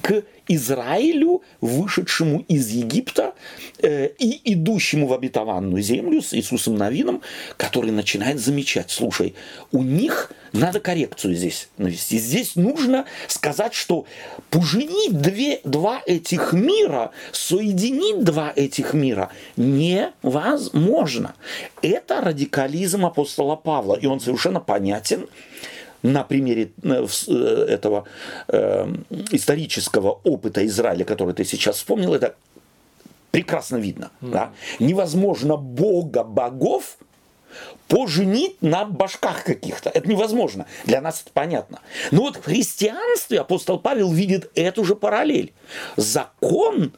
[0.00, 3.34] к Израилю, вышедшему из Египта
[3.78, 7.22] э, и идущему в обетованную землю с Иисусом Навином,
[7.56, 9.34] который начинает замечать, слушай,
[9.72, 12.18] у них надо коррекцию здесь навести.
[12.18, 14.06] Здесь нужно сказать, что
[14.50, 21.34] поженить две, два этих мира, соединить два этих мира невозможно.
[21.82, 25.26] Это радикализм апостола Павла, и он совершенно понятен
[26.06, 28.04] на примере э, э, этого
[28.48, 28.86] э,
[29.32, 32.34] исторического опыта Израиля, который ты сейчас вспомнил, это
[33.30, 34.10] прекрасно видно.
[34.20, 34.30] Mm.
[34.30, 34.52] Да?
[34.78, 36.98] Невозможно Бога богов
[37.88, 39.90] поженить на башках каких-то.
[39.90, 40.66] Это невозможно.
[40.84, 41.80] Для нас это понятно.
[42.10, 45.52] Но вот в христианстве апостол Павел видит эту же параллель.
[45.96, 46.92] Закон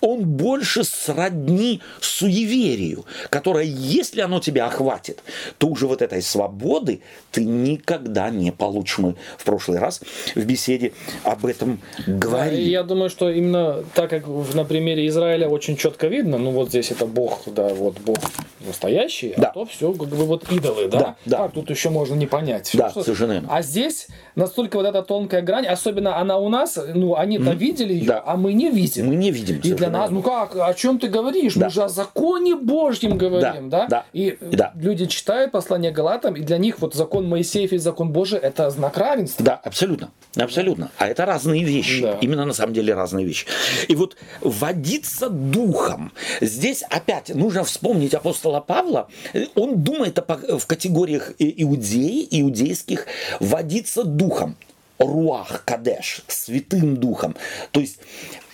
[0.00, 5.22] он больше сродни суеверию, которое, если оно тебя охватит,
[5.58, 8.98] то уже вот этой свободы ты никогда не получишь.
[8.98, 10.00] Мы в прошлый раз
[10.34, 12.62] в беседе об этом говорили.
[12.62, 16.90] Я думаю, что именно так как на примере Израиля очень четко видно, ну вот здесь
[16.90, 18.18] это Бог, да, вот Бог
[18.66, 19.48] настоящий, а да.
[19.48, 20.98] а то все как бы вот идолы, да?
[20.98, 21.36] Да, да.
[21.38, 22.70] Как тут еще можно не понять?
[22.74, 23.02] Да, что...
[23.02, 23.48] совершенно верно.
[23.50, 27.56] А здесь настолько вот эта тонкая грань, особенно она у нас, ну они-то mm.
[27.56, 28.22] видели ее, да.
[28.24, 29.06] а мы не видим.
[29.06, 29.60] Мы не видим.
[29.64, 31.54] И для нас, ну как, о чем ты говоришь?
[31.54, 31.66] Да.
[31.66, 33.82] Мы же о законе Божьем говорим, да?
[33.82, 33.86] да?
[33.88, 34.06] да.
[34.12, 34.72] И да.
[34.74, 38.96] люди читают послание Галатам, и для них вот закон Моисеев и закон Божий это знак
[38.96, 39.44] равенства.
[39.44, 40.10] Да, абсолютно.
[40.36, 40.90] Абсолютно.
[40.98, 42.02] А это разные вещи.
[42.02, 42.18] Да.
[42.20, 43.46] Именно на самом деле разные вещи.
[43.88, 46.12] И вот водиться духом.
[46.40, 49.08] Здесь опять нужно вспомнить апостола Павла.
[49.54, 53.06] Он думает в категориях иудеи, иудейских,
[53.40, 54.56] водиться духом.
[54.98, 57.34] Руах Кадеш, Святым Духом.
[57.72, 57.98] То есть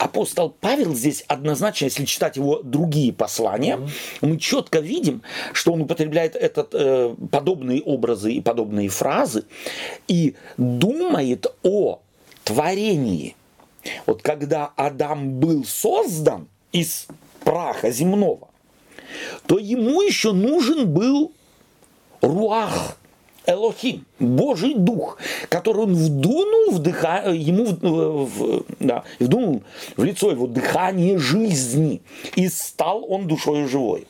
[0.00, 3.90] апостол Павел здесь однозначно, если читать его другие послания, mm-hmm.
[4.22, 9.44] мы четко видим, что он употребляет этот, э, подобные образы и подобные фразы
[10.08, 12.00] и думает о
[12.44, 13.36] творении.
[14.06, 17.06] Вот когда Адам был создан из
[17.44, 18.48] праха земного,
[19.46, 21.32] то ему еще нужен был
[22.22, 22.96] руах,
[23.50, 29.62] Элохим, Божий Дух, который он вдунул, вдыха, ему в, в, да, вдунул
[29.96, 32.00] в лицо его дыхание жизни,
[32.36, 34.06] и стал он душой живой.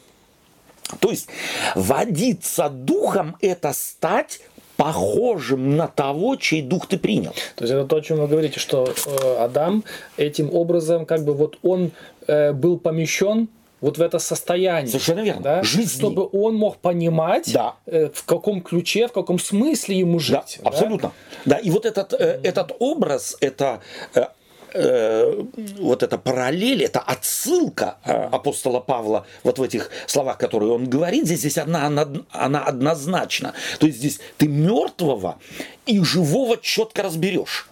[0.98, 1.28] То есть
[1.74, 4.40] водиться духом– это стать
[4.76, 7.32] похожим на того, чей дух ты принял.
[7.54, 9.84] То есть это то, о чем вы говорите, что э, Адам
[10.16, 11.90] этим образом, как бы вот он
[12.26, 13.48] э, был помещен
[13.80, 14.88] вот в это состояние.
[14.88, 15.42] Совершенно верно.
[15.42, 15.62] Да?
[15.62, 15.98] Жизни.
[15.98, 17.76] Чтобы он мог понимать, да.
[17.86, 20.58] э, в каком ключе, в каком смысле ему жить.
[20.62, 21.12] Да, абсолютно.
[21.44, 23.80] Да, и вот этот, э, этот образ, это
[24.14, 24.26] э,
[24.74, 25.42] э,
[25.78, 31.24] вот эта параллель, это отсылка э, апостола Павла вот в этих словах, которые он говорит,
[31.24, 33.54] здесь, здесь одна, она, она однозначна.
[33.78, 35.38] То есть здесь ты мертвого
[35.86, 37.68] и живого четко разберешь.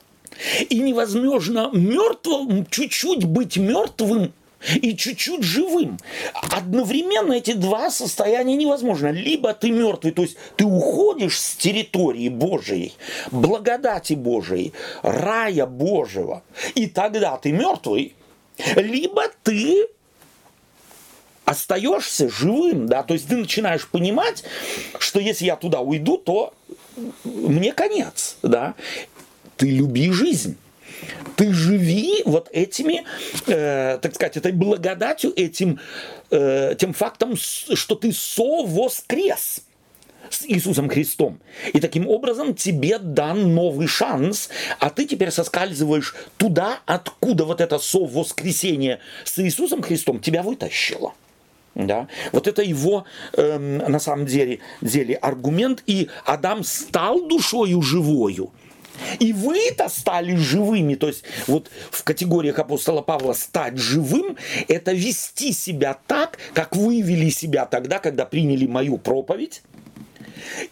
[0.69, 4.33] И невозможно мертвым чуть-чуть быть мертвым
[4.75, 5.99] и чуть-чуть живым.
[6.35, 9.09] Одновременно эти два состояния невозможно.
[9.09, 12.95] Либо ты мертвый, то есть ты уходишь с территории Божией,
[13.31, 16.43] благодати Божией, рая Божьего,
[16.75, 18.15] и тогда ты мертвый,
[18.77, 19.87] либо ты
[21.45, 24.45] остаешься живым, да, то есть ты начинаешь понимать,
[24.99, 26.53] что если я туда уйду, то
[27.25, 28.75] мне конец, да.
[29.57, 30.57] Ты люби жизнь
[31.37, 33.05] ты живи вот этими,
[33.47, 35.79] э, так сказать, этой благодатью, этим,
[36.31, 39.63] э, тем фактом, что ты совоскрес
[40.31, 41.41] с Иисусом Христом.
[41.73, 47.79] И таким образом тебе дан новый шанс, а ты теперь соскальзываешь туда, откуда вот это
[47.79, 51.15] совоскресение с Иисусом Христом тебя вытащило.
[51.75, 52.09] Да?
[52.33, 55.83] Вот это его э, на самом деле, деле аргумент.
[55.87, 58.51] И Адам стал душою живою.
[59.19, 60.95] И вы-то стали живыми.
[60.95, 64.37] То есть вот в категориях апостола Павла стать живым–
[64.69, 69.63] это вести себя так, как вы вели себя тогда, когда приняли мою проповедь.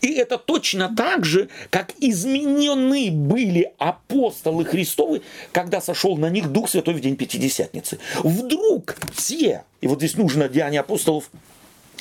[0.01, 6.71] И это точно так же, как изменены были апостолы Христовы, когда сошел на них Дух
[6.71, 7.99] Святой в день Пятидесятницы.
[8.23, 11.31] Вдруг те, и вот здесь нужно Деяние апостолов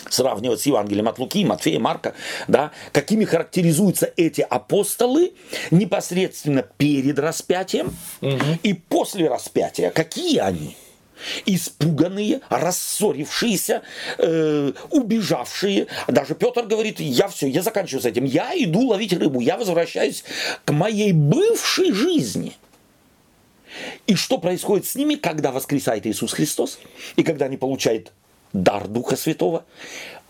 [0.10, 2.14] сравнивать с Евангелием от Луки, Матфея, Марка,
[2.48, 5.34] да, какими характеризуются эти апостолы
[5.72, 8.38] непосредственно перед распятием угу.
[8.64, 9.90] и после распятия.
[9.92, 10.78] Какие они?
[11.46, 13.84] испуганные, рассорившиеся,
[14.18, 15.88] э, убежавшие.
[16.08, 20.24] Даже Петр говорит, я все, я заканчиваю с этим, я иду ловить рыбу, я возвращаюсь
[20.66, 22.54] к моей бывшей жизни.
[24.08, 26.80] И что происходит с ними, когда воскресает Иисус Христос
[27.16, 28.12] и когда они получают
[28.64, 29.66] дар Духа Святого?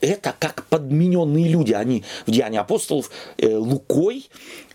[0.02, 1.72] Это как подмененные люди.
[1.74, 4.30] Они в Деянии апостолов э, Лукой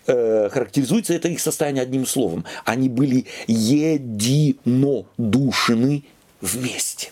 [0.07, 2.45] э, характеризуется это их состояние одним словом.
[2.65, 4.55] Они были единодушны
[6.41, 7.11] вместе.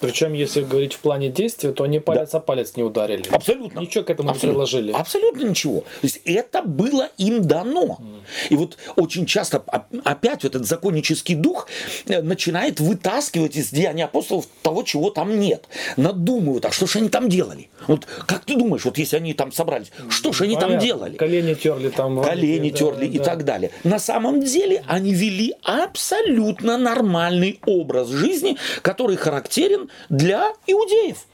[0.00, 2.38] Причем, если говорить в плане действия, то они палец да.
[2.38, 3.24] о палец не ударили.
[3.30, 3.80] Абсолютно.
[3.80, 4.46] Ничего к этому Абсолютно.
[4.46, 4.92] не приложили.
[4.92, 5.80] Абсолютно ничего.
[5.80, 7.98] То есть это было им дано.
[8.00, 8.24] Mm.
[8.50, 9.62] И вот очень часто
[10.04, 11.68] опять вот этот законнический дух
[12.06, 15.66] э, начинает вытаскивать из деяний апостолов того, чего там нет.
[15.96, 17.68] Надумывают, а что же они там делали?
[17.86, 20.76] Вот как ты думаешь, вот если они там собрались, что же они Понятно.
[20.76, 21.16] там делали?
[21.16, 22.22] Колени терли там.
[22.22, 23.24] Колени да, терли да, и да.
[23.24, 23.70] так далее.
[23.84, 31.26] На самом деле они вели абсолютно нормальный образ жизни, который характерен для иудеев.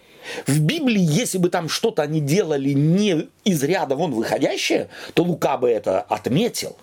[0.46, 5.56] В Библии, если бы там что-то они делали не из ряда вон выходящее, то Лука
[5.56, 6.76] бы это отметил.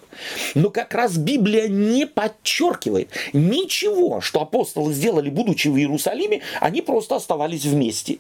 [0.56, 7.16] Но как раз Библия не подчеркивает ничего, что апостолы сделали, будучи в Иерусалиме, они просто
[7.16, 8.18] оставались вместе.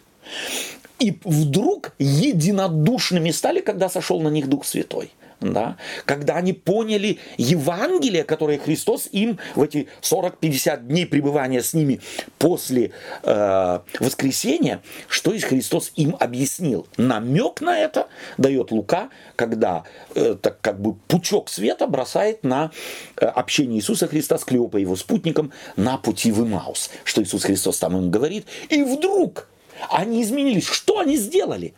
[1.00, 8.24] И вдруг единодушными стали, когда сошел на них Дух Святой да, когда они поняли Евангелие,
[8.24, 12.00] которое Христос им в эти 40-50 дней пребывания с ними
[12.40, 12.92] после
[13.24, 16.88] э, воскресения, что из Христос им объяснил.
[16.98, 18.08] Намек на это
[18.38, 19.84] дает Лука, когда
[20.16, 22.72] э, так как бы пучок света бросает на
[23.16, 27.78] э, общение Иисуса Христа с Клеопой, его спутником, на пути в Имаус, что Иисус Христос
[27.78, 28.46] там им говорит.
[28.70, 29.48] И вдруг
[29.90, 30.66] они изменились.
[30.66, 31.74] Что они сделали?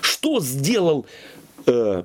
[0.00, 1.06] Что сделал
[1.66, 2.04] э,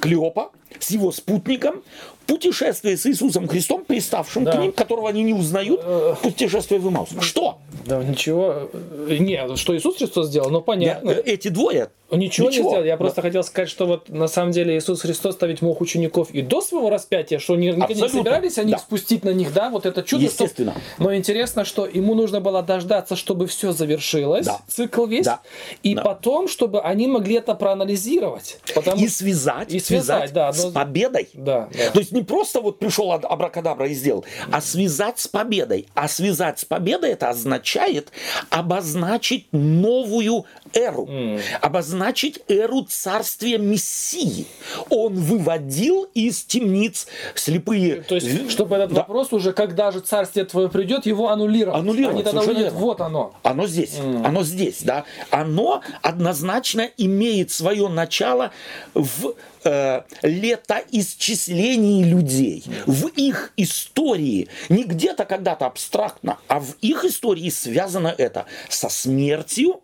[0.00, 1.82] Клеопа с его спутником,
[2.26, 4.52] путешествие с Иисусом Христом, приставшим да.
[4.52, 7.10] к ним, которого они не узнают, э, путешествие в Имаус.
[7.20, 7.58] Что?
[7.86, 8.68] Да, ничего.
[9.08, 11.10] Не, что Иисус Христос сделал, но понятно.
[11.10, 12.84] Я, эти двое Ничего, Ничего не сделал.
[12.84, 16.40] Я просто хотел сказать, что вот на самом деле Иисус Христос ставить мог учеников и
[16.40, 18.78] до своего распятия, что не, не собирались они да.
[18.78, 20.22] спустить на них, да, вот это чудо.
[20.22, 20.72] Естественно.
[20.72, 21.02] Что...
[21.02, 24.60] Но интересно, что ему нужно было дождаться, чтобы все завершилось, да.
[24.68, 25.40] цикл весь, да.
[25.82, 26.02] и да.
[26.02, 28.58] потом, чтобы они могли это проанализировать.
[28.72, 29.02] Потому...
[29.02, 30.70] И связать, и связать, связать да, но...
[30.70, 31.28] с победой.
[31.34, 31.90] Да, да.
[31.90, 35.86] То есть не просто вот пришел абракадабра и сделал, а связать с победой.
[35.94, 38.10] А связать с победой это означает
[38.50, 40.46] обозначить новую
[40.76, 41.40] эру, mm.
[41.60, 44.46] обозначить эру царствия Мессии.
[44.90, 48.02] Он выводил из темниц слепые.
[48.02, 49.00] То есть, чтобы этот да.
[49.00, 51.80] вопрос уже, когда же царствие твое придет, его аннулировать.
[51.80, 52.14] Аннулировать.
[52.16, 53.34] Они тогда увидят, вот оно.
[53.42, 53.94] Оно здесь.
[53.94, 54.26] Mm.
[54.26, 55.04] Оно здесь, да.
[55.30, 58.52] Оно однозначно имеет свое начало
[58.94, 67.48] в э, летоисчислении людей, в их истории, не где-то когда-то абстрактно, а в их истории
[67.50, 69.80] связано это со смертью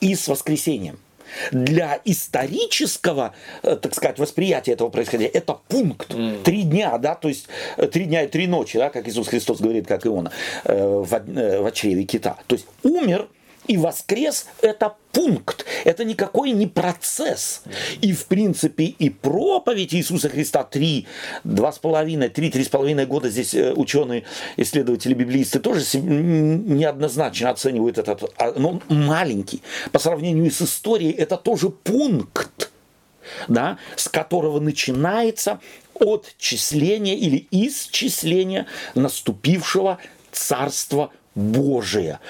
[0.00, 0.98] и с воскресением.
[1.50, 6.12] Для исторического, э, так сказать, восприятия этого происходящего, это пункт.
[6.12, 6.42] Mm.
[6.42, 7.46] Три дня, да, то есть
[7.76, 10.30] э, три дня и три ночи, да, как Иисус Христос говорит, как Иона,
[10.64, 12.36] э, в, в чреве кита.
[12.46, 13.28] То есть умер
[13.72, 17.62] и воскрес– это пункт, это никакой не процесс.
[18.02, 21.06] И, в принципе, и проповедь Иисуса Христа три,
[21.42, 24.24] два с половиной, три, три с половиной года здесь э, ученые,
[24.58, 29.62] исследователи, библеисты тоже неоднозначно оценивают этот, а, но ну, маленький.
[29.90, 32.70] По сравнению с историей, это тоже пункт,
[33.48, 35.60] да, с которого начинается
[35.98, 39.96] отчисление или исчисление наступившего
[40.30, 42.20] Царства Божия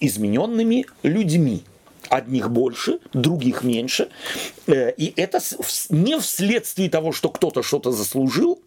[0.00, 1.64] измененными людьми.
[2.08, 4.08] Одних больше, других меньше.
[4.66, 5.40] Э, и это
[5.90, 8.62] не вследствие того, что кто-то что-то заслужил,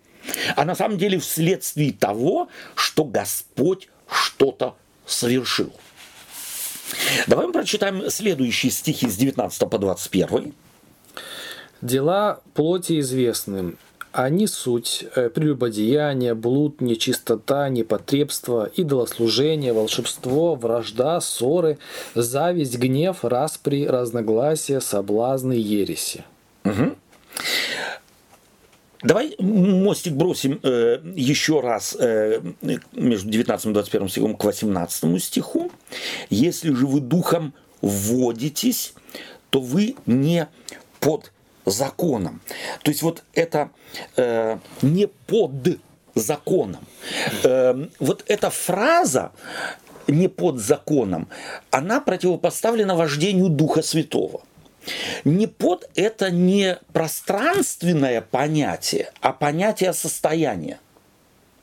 [0.56, 4.76] а на самом деле вследствие того, что Господь что-то
[5.06, 5.74] совершил.
[7.28, 10.54] Давай мы прочитаем следующие стихи с 19 по 21.
[11.82, 13.74] Дела плоти известны,
[14.12, 21.78] они суть э, прелюбодеяние, блуд, нечистота, непотребство, идолослужение, волшебство, вражда, ссоры,
[22.14, 26.24] зависть, гнев, распри, разногласия, соблазны, ереси.
[26.66, 26.96] Угу.
[29.04, 32.40] Давай мостик бросим э, еще раз э,
[32.92, 35.72] между 19 и 21 стихом к 18 стиху.
[36.30, 38.94] Если же вы духом вводитесь,
[39.50, 40.48] то вы не
[41.00, 41.32] под
[41.66, 42.42] законом.
[42.84, 43.70] То есть вот это
[44.16, 45.80] э, не под
[46.16, 46.86] законом.
[47.44, 49.32] Э, вот эта фраза
[50.08, 51.30] не под законом,
[51.70, 54.42] она противопоставлена вождению Духа Святого.
[55.24, 60.80] Не под это не пространственное понятие, а понятие состояния.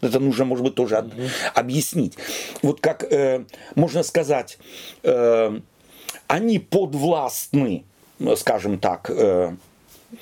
[0.00, 1.30] Это нужно, может быть, тоже mm-hmm.
[1.54, 2.16] объяснить.
[2.62, 3.44] Вот как э,
[3.74, 4.58] можно сказать,
[5.02, 5.60] э,
[6.28, 7.84] они подвластны,
[8.36, 9.56] скажем так, э,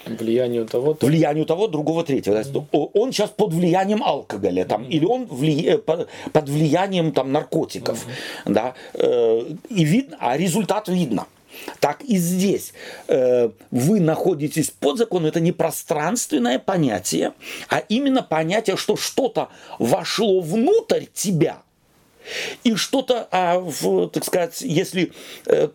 [0.06, 1.06] влиянию того, -то.
[1.06, 2.36] влиянию того, другого, третьего.
[2.36, 2.90] Mm-hmm.
[2.94, 4.96] Он сейчас под влиянием алкоголя, там, mm-hmm.
[4.96, 5.66] или он вли...
[5.66, 5.78] Э,
[6.32, 8.52] под влиянием там наркотиков, mm-hmm.
[8.52, 11.26] да, э, и видно, а результат видно.
[11.80, 12.74] Так и здесь
[13.08, 17.32] э, вы находитесь под законом, это не пространственное понятие,
[17.68, 21.62] а именно понятие, что что-то вошло внутрь тебя–
[22.64, 25.12] и что-то, а в, так сказать, если
[25.46, 25.68] э,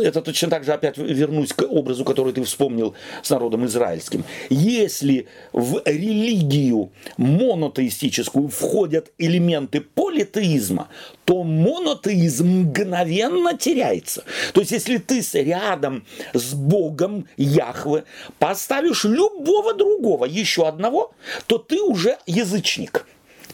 [0.00, 5.26] это точно так же опять вернусь к образу, который ты вспомнил с народом израильским, если
[5.52, 10.88] в религию монотеистическую входят элементы политеизма,
[11.24, 14.24] то монотеизм мгновенно теряется.
[14.52, 18.04] То есть, если ты рядом с Богом Яхве
[18.38, 21.12] поставишь любого другого, еще одного,
[21.46, 23.06] то ты уже язычник.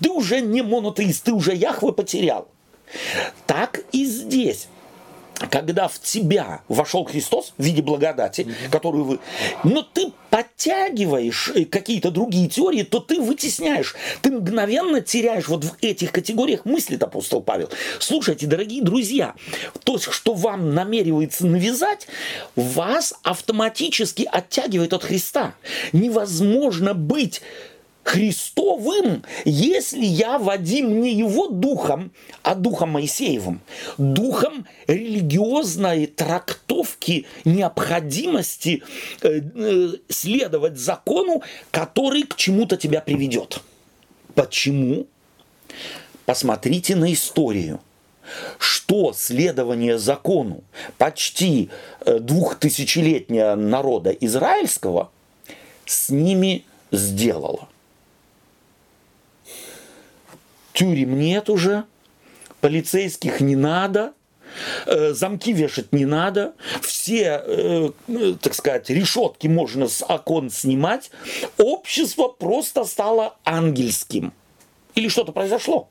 [0.03, 2.49] Ты уже не монотеист, ты уже Яхве потерял.
[3.47, 4.69] Так и здесь
[5.51, 8.71] когда в тебя вошел Христос в виде благодати, mm-hmm.
[8.71, 9.19] которую вы...
[9.65, 13.95] Но ты подтягиваешь э, какие-то другие теории, то ты вытесняешь.
[14.21, 17.71] Ты мгновенно теряешь вот в этих категориях мыслит апостол Павел.
[17.99, 19.35] Слушайте, дорогие друзья,
[19.85, 22.07] то, что вам намеревается навязать,
[22.57, 25.55] вас автоматически оттягивает от Христа.
[25.93, 27.43] Невозможно быть
[28.05, 33.61] Христовым, если я Вадим не его духом, а духом Моисеевым,
[33.97, 38.83] духом религиозной трактовки необходимости
[39.23, 43.61] э, э, следовать закону, который к чему-то тебя приведет.
[44.35, 45.07] Почему?
[46.27, 47.81] Посмотрите на историю
[48.59, 50.63] что следование закону
[50.97, 51.71] почти
[52.07, 55.11] э, двухтысячелетнего народа израильского
[55.85, 57.69] с ними сделало
[60.73, 61.85] тюрем нет уже,
[62.61, 64.13] полицейских не надо,
[64.87, 67.91] э, замки вешать не надо, все, э,
[68.41, 71.11] так сказать, решетки можно с окон снимать,
[71.59, 74.33] общество просто стало ангельским.
[74.95, 75.89] Или что-то произошло.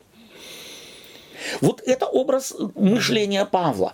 [1.59, 3.93] Вот это образ мышления Павла.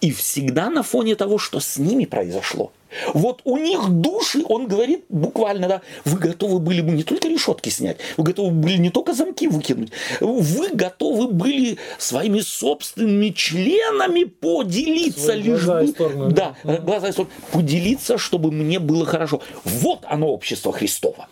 [0.00, 2.72] И всегда на фоне того, что с ними произошло–
[3.12, 7.68] вот у них души, он говорит буквально, да, вы готовы были бы не только решетки
[7.68, 15.34] снять, вы готовы были не только замки выкинуть, вы готовы были своими собственными членами поделиться
[15.34, 15.94] лишь бы,
[16.30, 17.12] да, глаза и
[17.52, 19.40] поделиться, чтобы мне было хорошо.
[19.64, 21.28] Вот оно общество Христова.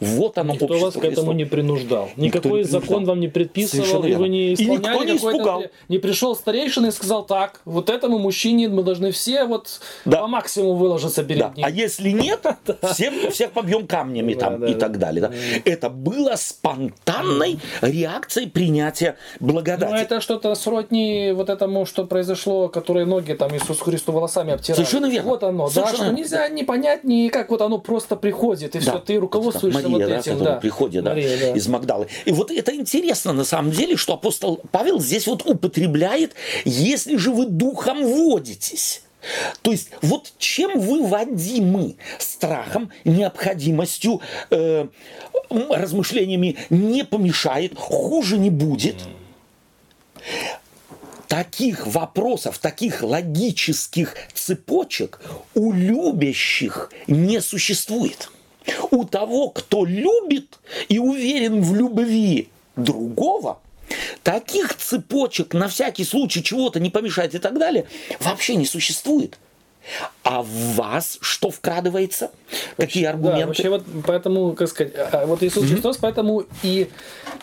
[0.00, 2.10] Вот оно Никто вас к этому не принуждал.
[2.16, 3.06] Никакой никто закон принуждал.
[3.14, 4.76] вам не предписывал, и вы не исполняли.
[4.76, 5.62] И никто не испугал.
[5.88, 10.18] Не пришел старейшина и сказал так, вот этому мужчине мы должны все вот да.
[10.18, 11.52] по максимуму выложиться перед да.
[11.56, 11.64] ним.
[11.64, 12.44] А если нет,
[12.92, 15.32] всем, всех побьем камнями там и так далее.
[15.64, 19.92] Это было спонтанной реакцией принятия благодати.
[19.92, 24.76] Ну, это что-то сродни вот этому, что произошло, которое ноги там Иисусу Христу волосами обтирали.
[24.76, 25.30] Совершенно верно.
[25.30, 28.98] Вот оно, да, что нельзя не понять, ни как вот оно просто приходит, и все,
[28.98, 30.56] ты руководствуешься Мария, вот да, этим, да.
[30.56, 31.52] приходит да, Мария, да.
[31.52, 32.08] из Магдалы.
[32.24, 37.30] И вот это интересно на самом деле, что апостол Павел здесь вот употребляет, если же
[37.30, 39.02] вы духом водитесь.
[39.62, 41.96] То есть вот чем вы водимы?
[42.18, 44.20] Страхом, необходимостью,
[44.50, 44.86] э,
[45.50, 48.96] размышлениями не помешает, хуже не будет.
[51.28, 55.20] Таких вопросов, таких логических цепочек
[55.54, 58.30] у любящих не существует.
[58.90, 60.58] У того, кто любит
[60.88, 63.60] и уверен в любви другого,
[64.22, 67.86] таких цепочек на всякий случай чего-то не помешать и так далее
[68.20, 69.38] вообще не существует.
[70.22, 70.46] А в
[70.76, 72.30] вас что вкрадывается?
[72.78, 73.40] Какие аргументы?
[73.40, 75.72] Да, вообще вот поэтому, как сказать, а, а вот Иисус mm-hmm.
[75.72, 76.88] Христос поэтому и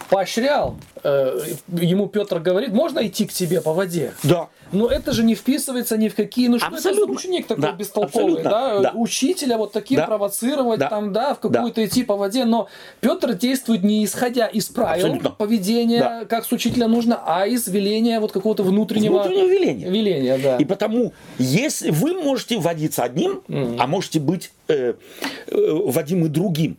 [0.10, 4.14] поощрял, ему Петр говорит, можно идти к тебе по воде?
[4.24, 4.50] Да.
[4.72, 7.04] Но это же не вписывается ни в какие, ну что абсолютно.
[7.04, 8.80] это ученик такой да, бестолковый, да?
[8.80, 10.08] да, учителя вот таким да.
[10.08, 10.90] провоцировать да.
[10.90, 11.86] там, да, в какую-то да.
[11.86, 12.70] идти по воде, но
[13.02, 15.30] Петр действует не исходя из правил абсолютно.
[15.32, 16.26] поведения, да.
[16.26, 19.90] как с учителя нужно, а из веления вот какого-то внутреннего, внутреннего веления.
[19.90, 20.58] веления да.
[20.58, 23.76] И потому, если вы можете водиться одним, mm-hmm.
[23.78, 24.94] а можете быть э,
[25.48, 26.78] э, водимы другим,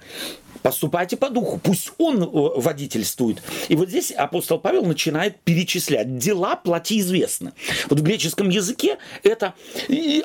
[0.62, 3.42] поступайте по духу, пусть он э, водительствует.
[3.68, 6.18] И вот здесь апостол Павел начинает перечислять.
[6.18, 7.52] Дела плати известны.
[7.88, 9.54] Вот в греческом языке это,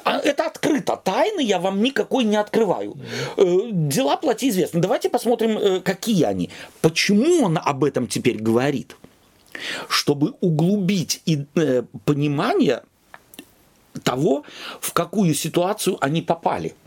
[0.03, 0.95] а, это открыто.
[0.95, 2.97] Тайны я вам никакой не открываю.
[3.37, 4.79] Э, дела плати известны.
[4.79, 6.49] Давайте посмотрим, э, какие они.
[6.81, 8.95] Почему он об этом теперь говорит?
[9.89, 11.45] чтобы углубить и,
[12.05, 12.83] понимание
[14.03, 14.43] того,
[14.79, 16.75] в какую ситуацию они попали–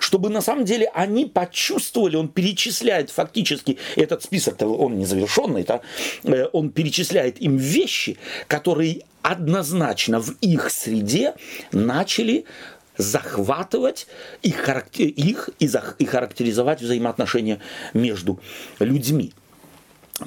[0.00, 5.80] чтобы на самом деле они почувствовали, он перечисляет фактически, этот список он незавершенный, да,
[6.24, 11.34] э, он перечисляет им вещи, которые однозначно в их среде
[11.72, 12.44] начали
[12.96, 14.06] захватывать
[14.42, 14.68] их,
[15.58, 17.60] и, характеризовать взаимоотношения
[17.92, 18.40] между
[18.78, 19.32] людьми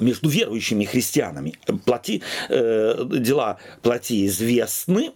[0.00, 1.54] между верующими христианами.
[1.86, 5.12] Плати, э, дела плати известны.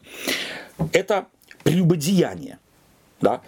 [0.93, 1.27] Это
[1.63, 2.59] прелюбодеяние.
[3.21, 3.43] Да?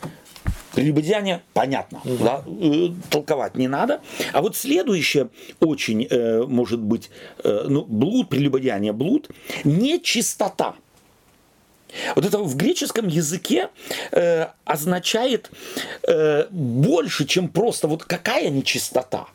[0.75, 2.25] Прелюбодеяние понятно, угу.
[2.25, 4.01] да, э, толковать не надо.
[4.33, 5.29] А вот следующее
[5.61, 7.11] очень э, может быть,
[7.45, 9.31] э, ну, блуд, прелюбодеяние, блуд,
[9.65, 10.75] нечистота.
[12.17, 13.69] Вот это в греческом языке
[14.11, 15.51] э, означает
[16.09, 19.29] э, больше, чем просто вот какая нечистота.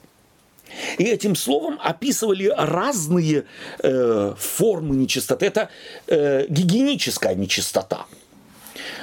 [0.97, 3.45] И этим словом описывали разные
[3.81, 5.45] э, формы нечистоты.
[5.45, 5.69] Это
[6.07, 8.05] э, гигиеническая нечистота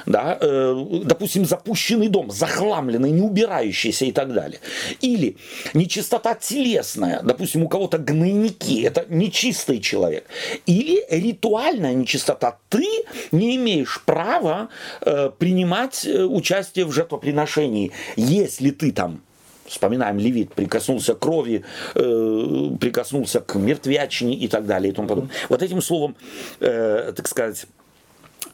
[0.05, 4.59] да, э, допустим, запущенный дом, захламленный, не убирающийся и так далее.
[5.01, 5.37] Или
[5.73, 10.25] нечистота телесная, допустим, у кого-то гнойники, это нечистый человек.
[10.65, 12.85] Или ритуальная нечистота, ты
[13.31, 14.69] не имеешь права
[15.01, 19.21] э, принимать э, участие в жертвоприношении, если ты там
[19.67, 21.63] вспоминаем Левит, прикоснулся к крови,
[21.95, 25.33] э, прикоснулся к мертвячине и так далее и тому подобное.
[25.49, 26.15] Вот этим словом,
[26.59, 27.67] э, так сказать,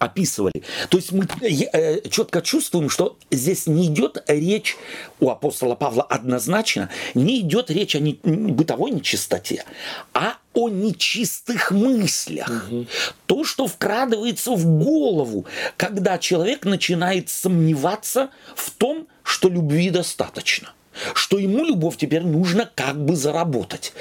[0.04, 0.64] описывали.
[0.90, 4.78] То есть мы э, четко чувствуем, что здесь не идет речь
[5.20, 9.66] у апостола Павла однозначно, не идет речь о не, бытовой нечистоте,
[10.14, 12.50] а о нечистых мыслях.
[12.70, 12.86] Угу.
[13.26, 15.46] То, что вкрадывается в голову,
[15.78, 20.74] когда человек начинает сомневаться в том, что любви достаточно
[21.16, 23.94] что ему любовь теперь нужно как бы заработать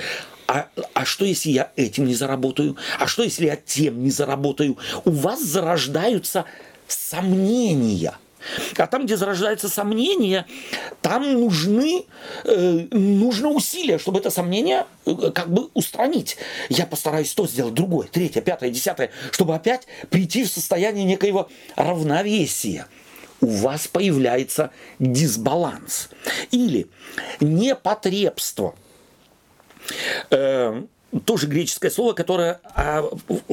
[0.46, 2.76] а, а что если я этим не заработаю?
[2.98, 4.78] А что если я тем не заработаю?
[5.04, 6.44] У вас зарождаются
[6.86, 8.14] сомнения.
[8.76, 10.46] А там, где зарождаются сомнения,
[11.00, 12.06] там нужны,
[12.44, 16.36] э, нужно усилия, чтобы это сомнение э, как бы устранить.
[16.68, 22.86] Я постараюсь то сделать, другое, третье, пятое, десятое, чтобы опять прийти в состояние некоего равновесия.
[23.40, 26.08] У вас появляется дисбаланс.
[26.50, 26.88] Или
[27.40, 28.74] непотребство–
[31.26, 33.04] тоже греческое слово, которое а,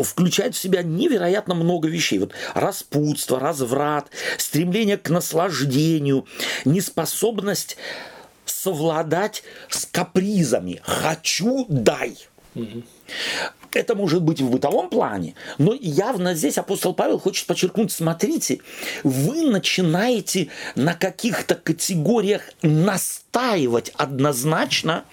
[0.03, 2.19] включает в себя невероятно много вещей.
[2.19, 6.25] Вот распутство, разврат, стремление к наслаждению,
[6.65, 7.77] неспособность
[8.45, 10.81] совладать с капризами.
[10.83, 12.17] Хочу, дай.
[12.55, 12.83] Угу.
[13.73, 18.61] Это может быть в бытовом плане, но явно здесь апостол Павел хочет подчеркнуть, смотрите,
[19.03, 25.05] вы начинаете на каких-то категориях настаивать однозначно,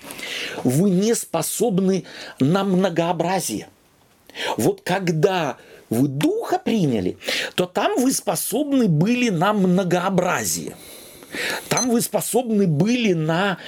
[0.64, 2.04] вы не способны
[2.40, 3.68] на многообразие.
[4.56, 5.58] Вот когда
[5.90, 7.18] вы духа приняли,
[7.54, 10.76] то там вы способны были на многообразие.
[11.68, 13.58] Там вы способны были на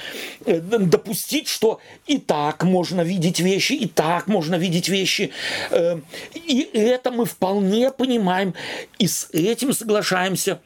[0.45, 5.31] э, допустить, что и так можно видеть вещи, и так можно видеть вещи.
[5.71, 5.99] Э,
[6.33, 8.53] и это мы вполне понимаем,
[8.97, 10.59] и с этим соглашаемся.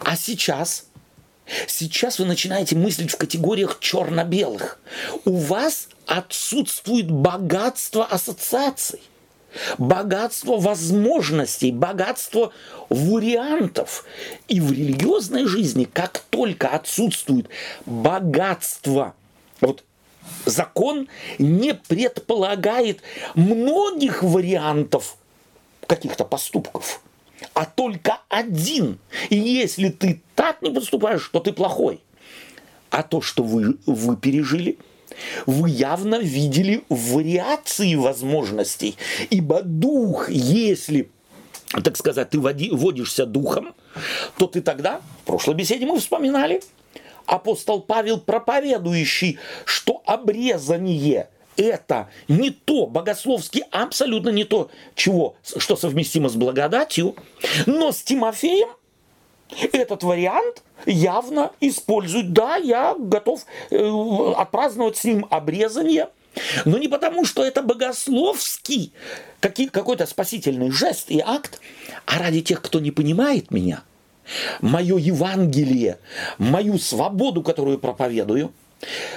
[0.00, 0.86] А сейчас
[1.66, 4.78] Сейчас вы начинаете мыслить в категориях черно-белых.
[5.24, 9.00] У вас отсутствует богатство ассоциаций
[9.78, 12.52] богатство возможностей, богатство
[12.88, 14.04] вариантов.
[14.48, 17.48] И в религиозной жизни, как только отсутствует
[17.86, 19.14] богатство,
[19.60, 19.84] вот
[20.46, 23.02] закон не предполагает
[23.34, 25.16] многих вариантов
[25.86, 27.02] каких-то поступков,
[27.54, 28.98] а только один.
[29.30, 32.00] И если ты так не поступаешь, то ты плохой.
[32.90, 34.78] А то, что вы, вы пережили–
[35.46, 38.96] вы явно видели вариации возможностей,
[39.30, 41.10] ибо дух, если
[41.84, 43.74] так сказать, ты води, водишься духом,
[44.36, 46.62] то ты тогда, в прошлой беседе мы вспоминали,
[47.24, 56.28] апостол Павел проповедующий, что обрезание это не то, богословски абсолютно не то, чего, что совместимо
[56.28, 57.16] с благодатью,
[57.66, 58.68] но с Тимофеем
[59.72, 62.32] этот вариант явно используют.
[62.32, 66.08] Да, я готов э, отпраздновать с ним обрезание,
[66.64, 68.92] но не потому, что это богословский
[69.40, 71.60] какой-то спасительный жест и акт,
[72.06, 73.82] а ради тех, кто не понимает меня,
[74.60, 75.98] мое Евангелие,
[76.38, 78.52] мою свободу, которую проповедую,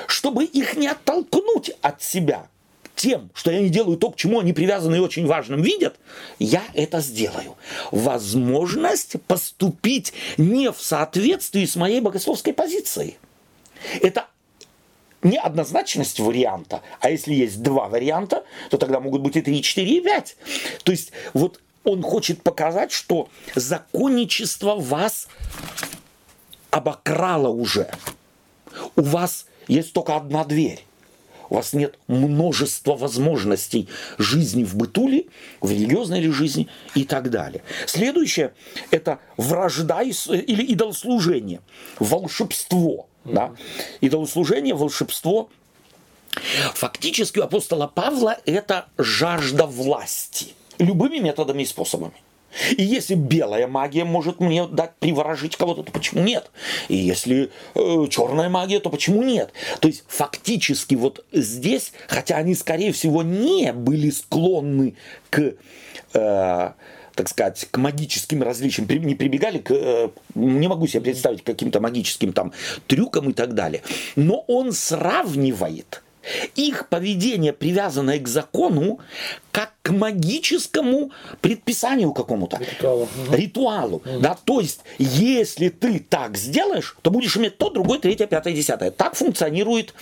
[0.08, 2.48] чтобы их не оттолкнуть от себя–
[2.96, 5.96] тем, что я не делаю то, к чему они привязаны и очень важным видят,
[6.40, 7.56] я это сделаю.
[7.92, 13.18] Возможность поступить не в соответствии с моей богословской позицией.
[14.02, 14.28] Это
[15.22, 19.98] неоднозначность варианта, а если есть два варианта, то тогда могут быть и 3, и 4,
[19.98, 20.38] и 5.
[20.84, 25.28] То есть вот он хочет показать, что законничество вас
[26.72, 27.90] обокрало уже.
[28.96, 30.86] У вас есть только одна дверь.
[31.50, 33.88] У вас нет множества возможностей
[34.18, 35.26] жизни в бытуле,
[35.62, 37.64] в религиозной ли жизни и так далее.
[37.86, 38.54] Следующее–
[38.92, 41.62] это вражда или идолослужение,
[42.00, 43.08] волшебство.
[43.24, 43.56] Да?
[44.02, 45.50] Идолослужение, волшебство
[46.74, 52.14] Фактически у апостола Павла это жажда власти любыми методами и способами.
[52.78, 56.52] И если белая магия может мне дать приворожить кого-то, то почему нет?
[56.88, 59.52] И если э, черная магия, то почему нет?
[59.80, 64.96] То есть фактически вот здесь, хотя они скорее всего не были склонны
[65.30, 65.54] к
[66.14, 66.72] э,
[67.16, 72.34] так сказать, к магическим различиям, не прибегали к, э, не могу себе представить, каким-то магическим
[72.34, 72.52] там
[72.88, 73.82] трюкам и так далее.
[74.16, 76.04] Но он сравнивает
[76.56, 79.00] их поведение, привязанное к закону,
[79.52, 81.12] как к магическому
[81.42, 82.58] предписанию какому-то.
[82.58, 83.08] Ритуалу.
[83.32, 83.98] Ритуалу.
[83.98, 84.20] Угу.
[84.20, 84.38] Да?
[84.44, 88.92] То есть, если ты так сделаешь, то будешь иметь то, другое, третье, пятое, десятое.
[88.92, 89.94] Так функционирует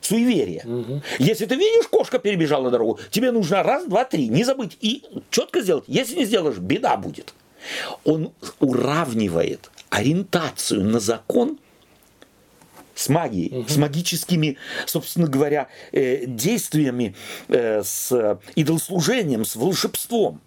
[0.00, 0.64] суеверие.
[0.64, 1.02] Угу.
[1.18, 5.60] Если ты видишь, кошка перебежала дорогу, тебе нужно раз, два, три, не забыть и четко
[5.60, 5.84] сделать.
[5.86, 7.34] Если не сделаешь, беда будет.
[8.04, 11.58] Он уравнивает ориентацию на закон–
[13.00, 13.68] с магией, угу.
[13.68, 17.14] с магическими, собственно говоря, э, действиями,
[17.48, 20.40] э, с идолслужением, с волшебством.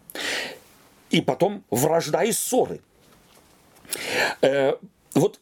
[1.10, 2.82] И потом вражда и ссоры.
[4.42, 4.74] Э,
[5.16, 5.40] вот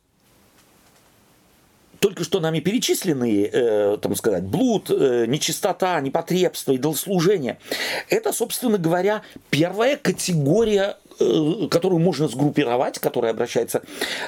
[1.99, 7.59] только что нами перечисленные, э, там сказать, блуд, э, нечистота, непотребство, идолслужение,
[8.09, 10.97] это, собственно говоря, первая категория
[11.69, 13.82] которую можно сгруппировать, к которой обращается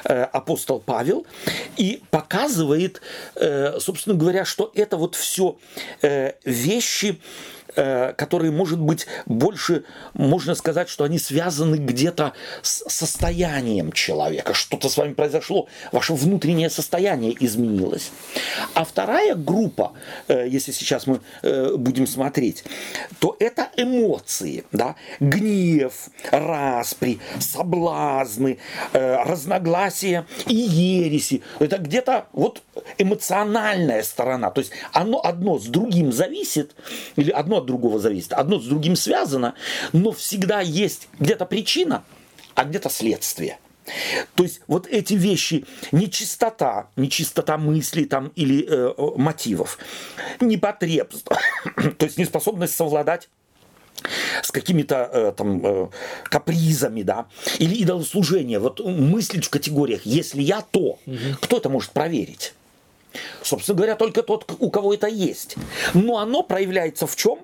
[0.04, 1.26] э, апостол Павел,
[1.76, 3.00] и показывает,
[3.36, 5.56] э, собственно говоря, что это вот все
[6.44, 7.18] вещи,
[7.63, 14.54] Э, которые, может быть, больше, можно сказать, что они связаны где-то с состоянием человека.
[14.54, 18.10] Что-то с вами произошло, ваше внутреннее состояние изменилось.
[18.74, 19.92] А вторая группа,
[20.28, 22.64] э, если сейчас мы э, будем смотреть,
[23.18, 28.58] то это эмоции, да, гнев, распри, соблазны,
[28.92, 31.42] разногласия и ереси.
[31.58, 32.62] Это где-то вот
[32.98, 34.50] эмоциональная сторона.
[34.50, 36.74] То есть оно одно с другим зависит,
[37.16, 39.54] или одно от другого зависит, одно с другим связано,
[39.92, 42.04] но всегда есть где-то причина,
[42.54, 43.58] а где-то следствие.
[44.34, 49.78] То есть вот эти вещи, нечистота, нечистота мыслей там или э, мотивов,
[50.40, 51.36] непотребство,
[51.98, 53.28] то есть неспособность совладать
[54.42, 55.88] с какими-то э, там э,
[56.24, 57.26] капризами, да,
[57.58, 61.18] или идолослужение, вот мыслить в категориях, если я то, угу.
[61.40, 62.54] кто это может проверить?
[63.42, 65.56] Собственно говоря, только тот, у кого это есть.
[65.92, 67.40] Но оно проявляется в чем?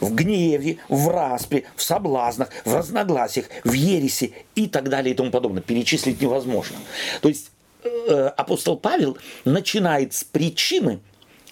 [0.00, 5.30] В гневе, в распре, в соблазнах, в разногласиях, в ересе и так далее и тому
[5.30, 5.62] подобное.
[5.62, 6.76] Перечислить невозможно.
[7.20, 7.50] То есть
[7.82, 11.00] э, апостол Павел начинает с причины,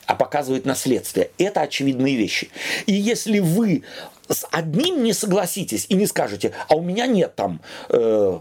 [0.07, 1.31] а показывает наследствие.
[1.39, 2.49] Это очевидные вещи.
[2.87, 3.83] И если вы
[4.29, 8.39] с одним не согласитесь и не скажете, а у меня нет там э,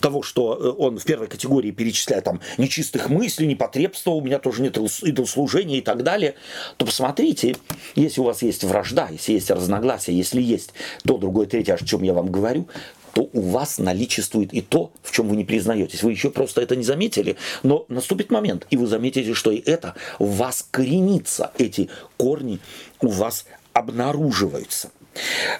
[0.00, 4.62] того, что э, он в первой категории перечисляет там нечистых мыслей, непотребства, у меня тоже
[4.62, 6.34] нет идолслужения и так далее,
[6.76, 7.56] то посмотрите,
[7.96, 10.72] если у вас есть вражда, если есть разногласия, если есть
[11.04, 12.68] то, другое, третье, о чем я вам говорю,
[13.14, 16.02] то у вас наличествует и то, в чем вы не признаетесь.
[16.02, 19.94] Вы еще просто это не заметили, но наступит момент, и вы заметите, что и это
[20.18, 22.58] в вас коренится, эти корни
[23.00, 24.90] у вас обнаруживаются.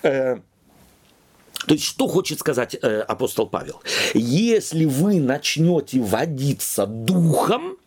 [0.02, 0.38] Э,
[1.66, 3.80] то есть, что хочет сказать э, апостол Павел?
[4.12, 7.78] Если вы начнете водиться духом,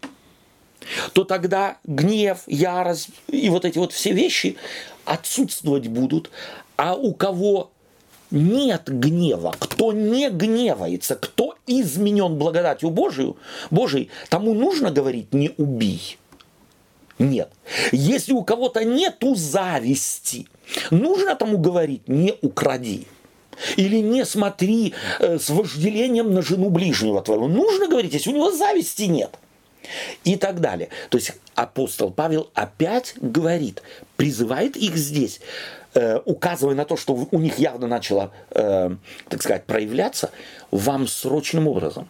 [1.14, 4.56] то тогда гнев, ярость и вот эти вот все вещи
[5.04, 6.32] отсутствовать будут.
[6.78, 7.72] А у кого
[8.32, 13.38] нет гнева, кто не гневается, кто изменен благодатью Божию,
[13.72, 16.18] Божией, тому нужно говорить «не убий».
[17.20, 17.50] Нет.
[17.92, 20.48] Если у кого-то нету зависти,
[20.92, 23.08] нужно тому говорить «не укради».
[23.76, 27.48] Или не смотри э, с вожделением на жену ближнего твоего.
[27.48, 29.32] Нужно говорить, если у него зависти нет.
[30.24, 30.90] И так далее.
[31.10, 33.82] То есть апостол Павел опять говорит,
[34.16, 35.40] призывает их здесь,
[35.98, 38.96] э, указывая на то, что у них явно начало, э,
[39.30, 40.30] так сказать, проявляться,
[40.72, 42.10] вам срочным образом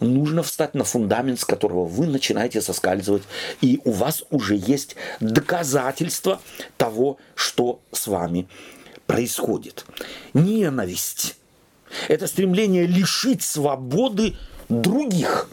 [0.00, 3.22] нужно встать на фундамент, с которого вы начинаете соскальзывать,
[3.60, 6.40] и у вас уже есть доказательства
[6.76, 8.48] того, что с вами
[9.06, 9.86] происходит.
[10.34, 11.36] Ненависть–
[12.08, 14.36] это стремление лишить свободы
[14.68, 15.48] других.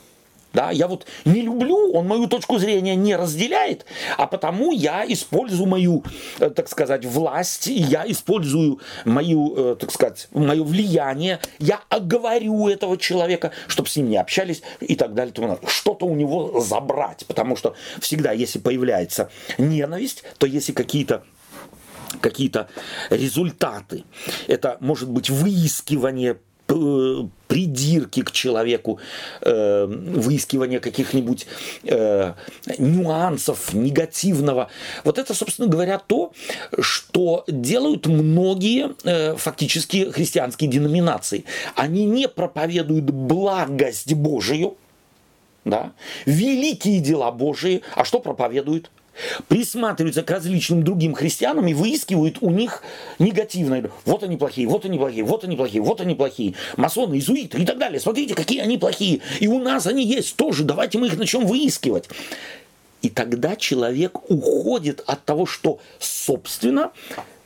[0.56, 3.86] Да, я вот не люблю, он мою точку зрения не разделяет,
[4.18, 6.06] а потому я использую мою,
[6.40, 12.98] э, так сказать, власть, я использую мою, э, так сказать, мое влияние, я оговорю этого
[12.98, 15.34] человека, чтобы с ним не общались и так далее.
[15.68, 21.24] Что-то у него забрать, потому что всегда, если появляется ненависть, то если какие-то
[22.22, 22.70] какие-то
[23.10, 24.06] результаты.
[24.48, 26.38] Это может быть выискивание
[26.68, 29.00] придирки к человеку,
[29.42, 31.48] э, выискивание каких-нибудь
[31.84, 32.34] э,
[32.78, 34.70] нюансов негативного.
[35.04, 36.34] Вот это, собственно говоря, то,
[36.80, 41.46] что делают многие э, фактически христианские деноминации.
[41.76, 44.78] Они не проповедуют благость Божию,
[45.66, 45.94] да,
[46.26, 48.92] великие дела Божии, а что проповедуют?
[49.48, 52.84] Присматриваются к различным другим христианам и выискивают у них
[53.20, 53.90] негативное.
[54.06, 56.54] Вот они плохие, вот они плохие, вот они плохие, вот они плохие.
[56.78, 58.00] Масоны, изуиты и так далее.
[58.00, 59.22] Смотрите, какие они плохие.
[59.40, 60.64] И у нас они есть тоже.
[60.64, 62.10] Давайте мы их начнем выискивать.
[63.02, 66.92] И тогда человек уходит от того, что, собственно,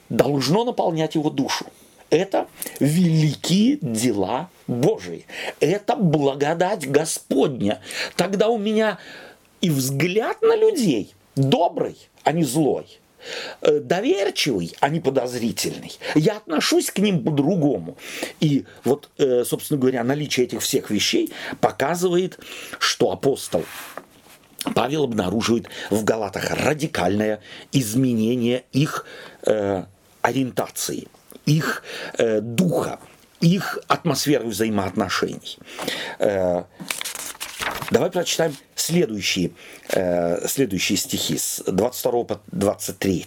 [0.10, 1.66] должно наполнять его душу.
[2.10, 2.48] Это
[2.80, 5.26] великие дела Божии.
[5.60, 7.82] Это благодать Господня.
[8.16, 8.98] Тогда у меня
[9.62, 13.00] и взгляд на людей– добрый, а не злой,
[13.62, 15.98] э, доверчивый, а не подозрительный.
[16.16, 17.98] Я отношусь к ним по-другому.
[18.40, 21.32] И вот, э, собственно говоря, наличие этих всех вещей
[21.62, 22.40] показывает,
[22.80, 23.64] что апостол
[24.76, 29.06] Павел обнаруживает в Галатах радикальное изменение их
[29.46, 29.84] э,
[30.22, 31.08] ориентации,
[31.46, 31.84] их
[32.18, 33.00] э, духа,
[33.40, 35.58] их атмосферы взаимоотношений.
[36.20, 36.64] Э,
[37.92, 38.56] Давай прочитаем
[38.90, 39.52] следующие,
[39.90, 43.26] э, следующие стихи с 22 по 23.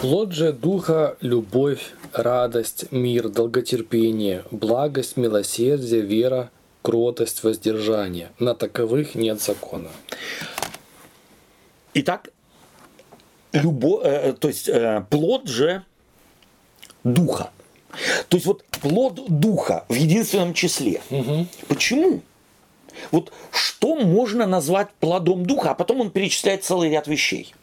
[0.00, 6.50] Плод же Духа– любовь, радость, мир, долготерпение, благость, милосердие, вера,
[6.82, 8.30] кротость, воздержание.
[8.38, 9.88] На таковых нет закона.
[11.94, 12.30] Итак,
[13.52, 15.82] любо, э, то есть э, плод же
[17.04, 17.50] Духа.
[18.28, 21.00] То есть вот плод Духа в единственном числе.
[21.10, 21.46] Угу.
[21.68, 22.22] Почему?
[23.10, 27.54] Вот что можно назвать плодом духа, а потом он перечисляет целый ряд вещей.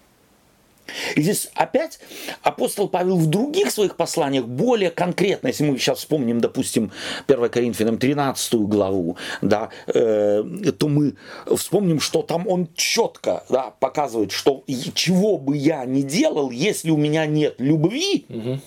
[1.16, 2.00] И здесь опять
[2.42, 6.92] апостол Павел в других своих посланиях более конкретно, если мы сейчас вспомним, допустим,
[7.28, 10.44] 1 Коринфянам 13 главу, да, э,
[10.78, 11.16] то мы
[11.56, 14.64] вспомним, что там он четко да, показывает, что
[14.94, 18.60] чего бы я ни делал, если у меня нет любви, угу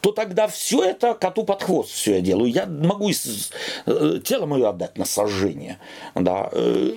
[0.00, 2.50] то тогда все это коту под хвост все я делаю.
[2.50, 5.78] Я могу э, тело мое отдать на сожжение.
[6.14, 6.48] Да.
[6.52, 6.92] Э,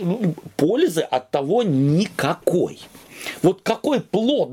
[0.55, 2.80] пользы от того никакой.
[3.41, 4.49] Вот какой плод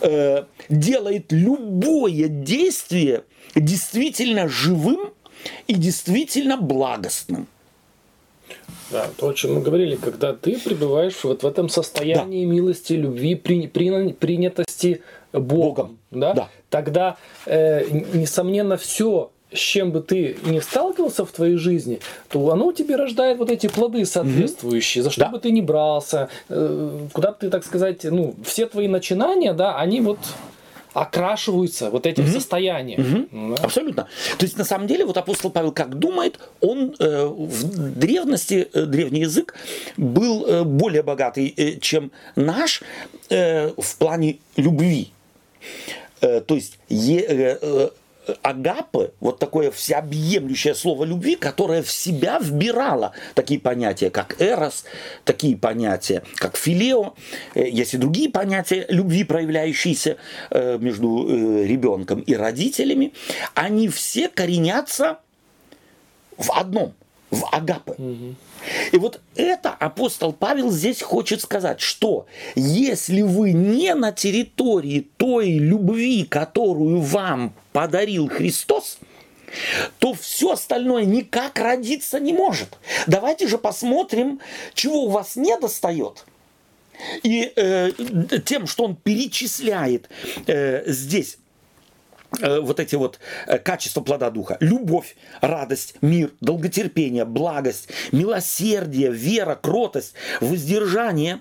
[0.00, 5.12] э, делает любое действие действительно живым
[5.66, 7.46] и действительно благостным.
[8.90, 12.52] Да, то, о чем мы говорили, когда ты пребываешь вот в этом состоянии да.
[12.52, 15.02] милости, любви, при, при, принятости
[15.32, 15.98] Богом, Богом.
[16.10, 16.34] Да?
[16.34, 16.48] Да.
[16.74, 17.16] Тогда,
[17.46, 22.96] э, несомненно, все с чем бы ты не сталкивался в твоей жизни, то оно тебе
[22.96, 25.04] рождает вот эти плоды соответствующие, mm-hmm.
[25.04, 25.28] за что да.
[25.28, 29.76] бы ты ни брался, э, куда бы ты, так сказать, ну, все твои начинания, да,
[29.76, 30.18] они вот
[30.94, 32.32] окрашиваются вот этим mm-hmm.
[32.32, 33.00] состоянием.
[33.00, 33.56] Mm-hmm.
[33.56, 33.62] Да?
[33.62, 34.08] Абсолютно.
[34.38, 38.86] То есть, на самом деле, вот апостол Павел как думает, он э, в древности, э,
[38.86, 39.54] древний язык
[39.96, 42.82] был э, более богатый, э, чем наш
[43.30, 45.12] э, в плане любви.
[46.24, 47.88] Э, то есть, э, э,
[48.40, 54.84] агапы, вот такое всеобъемлющее слово любви, которое в себя вбирало такие понятия, как эрос,
[55.26, 57.14] такие понятия, как филео,
[57.54, 60.16] есть и другие понятия любви, проявляющиеся
[60.50, 61.28] между
[61.66, 63.12] ребенком и родителями,
[63.54, 65.18] они все коренятся
[66.38, 66.94] в одном,
[67.34, 67.92] в агапы.
[67.92, 68.34] Угу.
[68.92, 75.52] И вот это апостол Павел здесь хочет сказать, что если вы не на территории той
[75.52, 78.98] любви, которую вам подарил Христос,
[79.98, 82.78] то все остальное никак родиться не может.
[83.06, 84.40] Давайте же посмотрим,
[84.74, 86.24] чего у вас не достает.
[87.22, 87.90] И э,
[88.44, 90.08] тем, что он перечисляет
[90.46, 91.38] э, здесь
[92.40, 94.56] вот эти вот э, качества плода духа.
[94.60, 101.40] Любовь, радость, мир, долготерпение, благость, милосердие, вера, кротость, воздержание.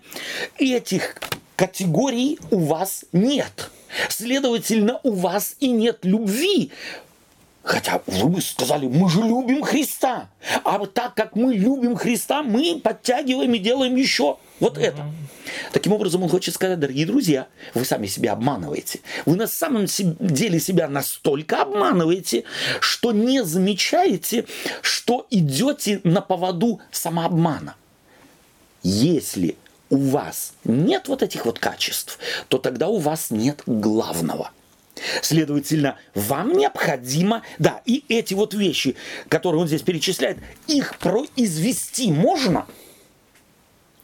[0.58, 1.16] Этих
[1.56, 3.70] категорий у вас нет.
[4.10, 6.72] Следовательно, у вас и нет любви.
[7.64, 10.30] Хотя вы бы сказали, мы же любим Христа.
[10.66, 15.06] А так как мы любим Христа, мы подтягиваем и делаем еще вот это.
[15.72, 19.00] Таким образом, он хочет сказать, дорогие друзья, вы сами себя обманываете.
[19.26, 22.44] Вы на самом деле себя настолько обманываете,
[22.82, 24.46] что не замечаете,
[24.82, 27.76] что идете на поводу самообмана.
[28.84, 29.56] если
[29.90, 32.18] у вас нет вот этих вот качеств,
[32.50, 34.52] то тогда у вас нет главного.
[35.22, 38.96] Следовательно, вам необходимо, да, и эти вот вещи,
[39.30, 40.38] которые он здесь перечисляет,
[40.68, 42.66] их произвести можно–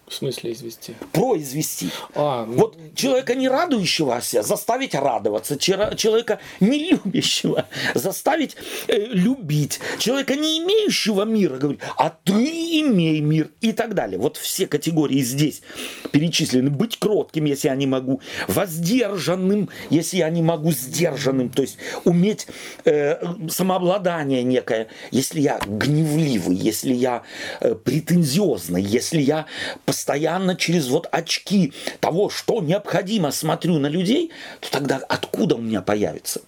[0.10, 0.96] в смысле извести?
[1.12, 1.90] Произвести.
[2.16, 2.54] А, ну...
[2.54, 8.56] Вот человека не радующегося заставить радоваться, человека не любящего заставить
[8.88, 14.20] э, любить, человека не имеющего мира говорить, а ты имей мир и так далее.
[14.20, 15.62] Вот все категории здесь
[16.12, 16.70] перечислены.
[16.70, 22.48] Быть кротким, если я не могу, воздержанным, если я не могу, сдержанным, то есть уметь
[22.86, 27.24] э, самообладание некое, если я гневливый, если я
[27.62, 29.46] э, претензиозный, если я
[29.86, 29.99] постоянно
[30.56, 36.42] через вот очки того, что необходимо, смотрю на людей, то тогда откуда у меня появится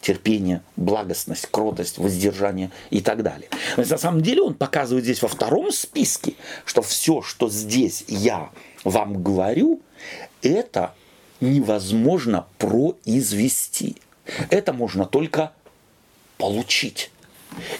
[0.00, 3.48] терпение, благостность, кротость, воздержание и так далее.
[3.76, 6.34] То есть, на самом деле он показывает здесь во втором списке,
[6.64, 8.50] что все, что здесь я
[8.84, 9.80] вам говорю,
[10.42, 10.92] это
[11.40, 13.96] невозможно произвести.
[14.50, 15.52] Это можно только
[16.36, 17.10] получить.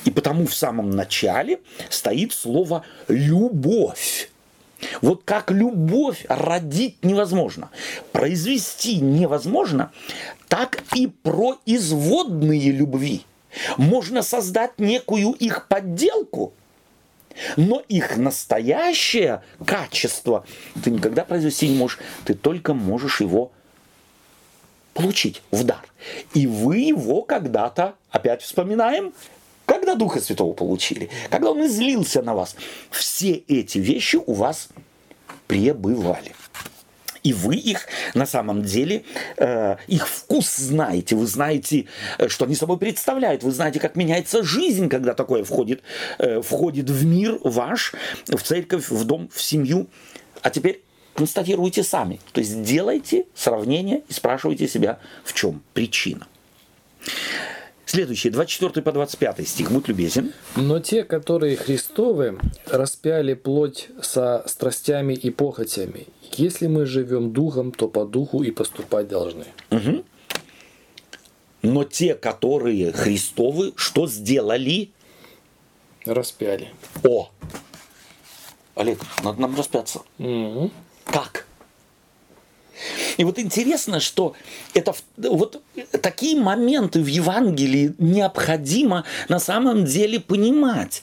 [0.05, 4.29] И потому в самом начале стоит слово «любовь».
[5.01, 7.71] Вот как любовь родить невозможно,
[8.13, 9.93] произвести невозможно,
[10.49, 13.23] так и производные любви.
[13.77, 16.53] Можно создать некую их подделку,
[17.57, 20.45] но их настоящее качество
[20.83, 23.53] ты никогда произвести не можешь, ты только можешь его
[24.95, 25.83] получить в дар.
[26.35, 29.13] И вы его когда-то, опять вспоминаем,
[29.93, 31.11] когда Духа Святого получили?
[31.31, 32.57] Когда Он излился на вас?
[32.91, 34.69] Все эти вещи у вас
[35.47, 36.35] пребывали.
[37.23, 39.05] И вы их на самом деле,
[39.37, 41.87] э, их вкус знаете, вы знаете,
[42.19, 45.83] э, что они собой представляют, вы знаете, как меняется жизнь, когда такое входит,
[46.19, 47.95] э, входит в мир ваш,
[48.27, 49.87] в церковь, в дом, в семью.
[50.43, 50.83] А теперь
[51.15, 56.27] констатируйте сами, то есть делайте сравнение и спрашивайте себя, в чем причина.
[57.93, 60.33] Следующий, 24 по 25 стих, будь любезен.
[60.57, 66.07] «Но те, которые Христовы, распяли плоть со страстями и похотями.
[66.39, 69.45] Если мы живем духом, то по духу и поступать должны».
[69.71, 70.05] Угу.
[71.61, 74.93] Но те, которые Христовы, что сделали?
[76.07, 76.71] Распяли.
[77.05, 77.29] О!
[78.75, 80.01] Олег, надо нам распяться.
[80.19, 80.71] Угу.
[81.05, 81.47] Как?
[83.17, 84.35] И вот интересно, что
[84.75, 85.63] это вот
[86.01, 91.03] такие моменты в Евангелии необходимо на самом деле понимать.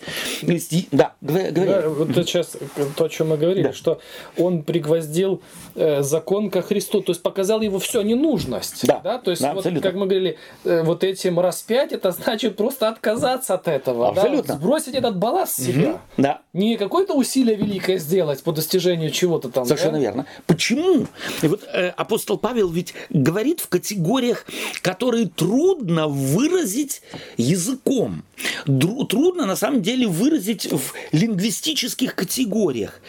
[0.91, 1.51] Да, говори.
[1.51, 2.57] Да, вот сейчас
[2.95, 3.73] то, о чем мы говорили, да.
[3.73, 3.99] что
[4.37, 5.41] он пригвоздил
[5.75, 8.85] э, закон ко Христу, то есть показал его все ненужность.
[8.85, 9.17] Да, да?
[9.19, 13.55] то есть да, вот, как мы говорили, э, вот этим распять, это значит просто отказаться
[13.55, 14.55] от этого, абсолютно.
[14.55, 14.59] Да?
[14.59, 15.89] сбросить этот балласт с себя.
[15.89, 15.99] Угу.
[16.17, 16.41] Да.
[16.53, 19.65] Не какое-то усилие великое сделать по достижению чего-то там.
[19.65, 19.99] Совершенно да?
[19.99, 20.25] верно.
[20.47, 21.07] Почему?
[21.41, 24.45] И вот э, апостол Павел ведь говорит в категориях,
[24.81, 27.01] которые трудно выразить
[27.37, 28.23] языком.
[28.65, 33.01] Трудно на самом деле выразить в лингвистических категориях.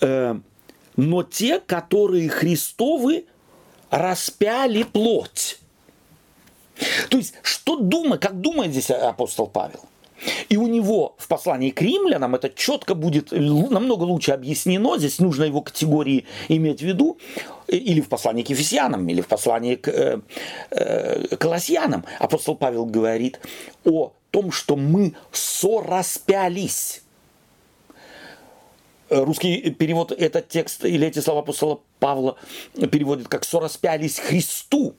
[0.00, 0.36] Э,
[0.96, 3.26] но те, которые Христовы
[3.90, 5.58] распяли плоть.
[7.08, 9.80] То есть, что думает, как думает здесь апостол Павел?
[10.48, 14.98] И у него в послании к римлянам это четко будет намного лучше объяснено.
[14.98, 17.18] Здесь нужно его категории иметь в виду.
[17.66, 20.20] Или в послании к Ефесянам, или в послании к э,
[20.70, 22.04] э, Колосьянам.
[22.18, 23.40] Апостол Павел говорит
[23.84, 27.02] о том, что мы сораспялись.
[29.08, 32.36] Русский перевод этот текст или эти слова апостола Павла
[32.74, 34.94] переводит как «сораспялись Христу».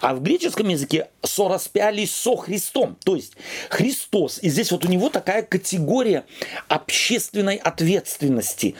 [0.00, 2.96] А в греческом языке сораспялись со Христом.
[3.04, 3.34] То есть
[3.68, 4.38] Христос.
[4.42, 6.24] И здесь вот у него такая категория
[6.68, 8.74] общественной ответственности.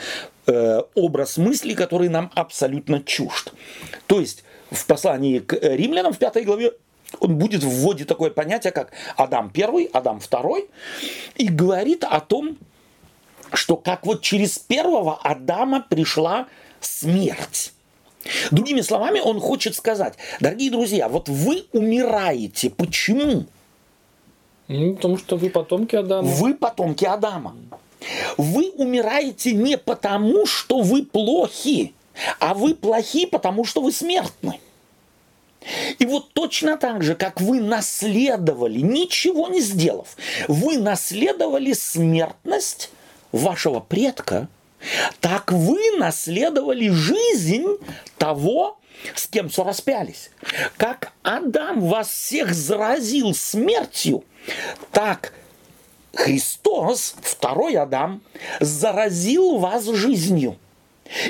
[0.47, 3.53] Э, образ мысли, который нам абсолютно чужд.
[4.07, 6.73] То есть в послании к римлянам в пятой главе
[7.21, 10.69] он будет вводить такое понятие, как Адам первый, Адам второй,
[11.37, 12.59] и говорит о том,
[13.53, 16.47] что как вот через первого Адама пришла
[16.81, 17.73] смерть.
[18.51, 22.71] Другими словами, он хочет сказать, дорогие друзья, вот вы умираете.
[22.71, 23.47] Почему?
[24.69, 26.29] Ну, потому что вы потомки Адама.
[26.29, 27.57] Вы потомки Адама.
[28.37, 31.95] Вы умираете не потому, что вы плохи,
[32.39, 34.61] а вы плохи, потому что вы смертны.
[35.99, 40.17] И вот точно так же, как вы наследовали, ничего не сделав,
[40.47, 42.91] вы наследовали смертность
[43.33, 44.49] вашего предка,
[45.21, 47.67] так вы наследовали жизнь
[48.19, 48.79] того,
[49.15, 50.31] с кем сораспялись.
[50.77, 54.25] Как Адам вас всех заразил смертью,
[54.93, 55.33] так
[56.15, 58.23] Христос, второй Адам,
[58.61, 60.57] заразил вас жизнью.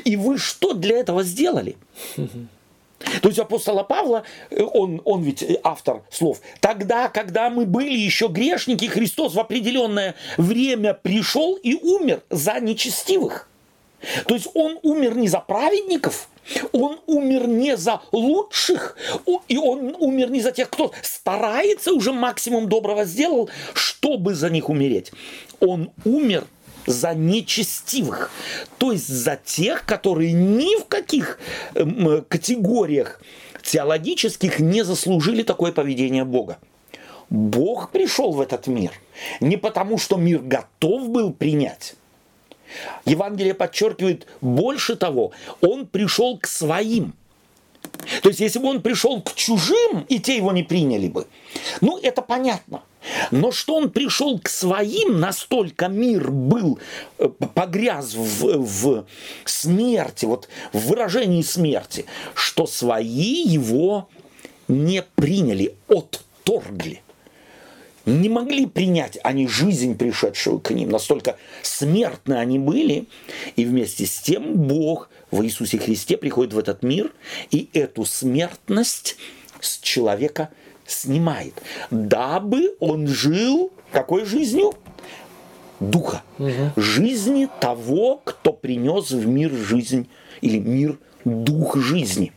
[0.05, 1.77] И вы что для этого сделали?
[3.21, 8.29] То есть апостола Павла, э, он, он ведь автор слов, тогда, когда мы были еще
[8.29, 13.49] грешники, Христос в определенное время пришел и умер за нечестивых.
[14.27, 16.29] То есть он умер не за праведников,
[16.73, 18.97] он умер не за лучших,
[19.49, 24.69] и он умер не за тех, кто старается, уже максимум доброго сделал, чтобы за них
[24.69, 25.13] умереть.
[25.61, 26.45] Он умер
[26.87, 28.31] за нечестивых,
[28.79, 31.39] то есть за тех, которые ни в каких
[31.75, 33.21] эм, категориях
[33.63, 36.59] теологических не заслужили такое поведение Бога.
[37.29, 38.93] Бог пришел в этот мир
[39.41, 41.95] не потому, что мир готов был принять.
[43.05, 47.15] Евангелие подчеркивает больше того, он пришел к своим–
[48.23, 51.27] то есть, если бы он пришел к чужим, и те его не приняли бы,
[51.81, 52.83] ну, это понятно.
[53.31, 56.79] Но что он пришел к своим, настолько мир был
[57.19, 59.07] э, погряз в, в
[59.45, 64.09] смерти, вот в выражении смерти, что свои его
[64.69, 67.03] не приняли, отторгли
[68.07, 70.91] не могли принять они жизнь, пришедшую к ним.
[70.91, 73.07] Настолько смертны они были.
[73.57, 77.13] И вместе с тем Бог в Иисусе Христе приходит в этот мир
[77.51, 79.17] и эту смертность
[79.61, 80.51] с человека
[80.87, 81.55] снимает,
[81.91, 84.75] дабы он жил какой жизнью?
[85.81, 86.23] Духа.
[86.39, 86.73] Угу.
[86.77, 90.09] Жизни того, кто принес в мир жизнь
[90.41, 92.33] или мир дух жизни.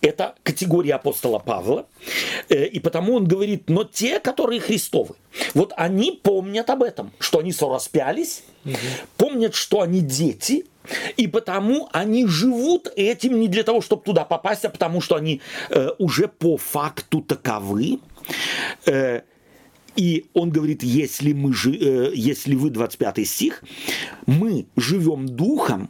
[0.00, 1.86] Это категория апостола Павла.
[2.48, 5.14] Э, и потому он говорит, но те, которые Христовы,
[5.54, 8.74] вот они помнят об этом, что они сораспялись, угу.
[9.16, 10.66] помнят, что они дети,
[11.16, 15.40] и потому они живут этим не для того, чтобы туда попасть, а потому что они
[15.70, 18.00] э, уже по факту таковы.
[18.86, 19.22] Э,
[19.96, 23.62] и он говорит, если, мы, э, если вы, 25 стих,
[24.26, 25.88] мы живем духом,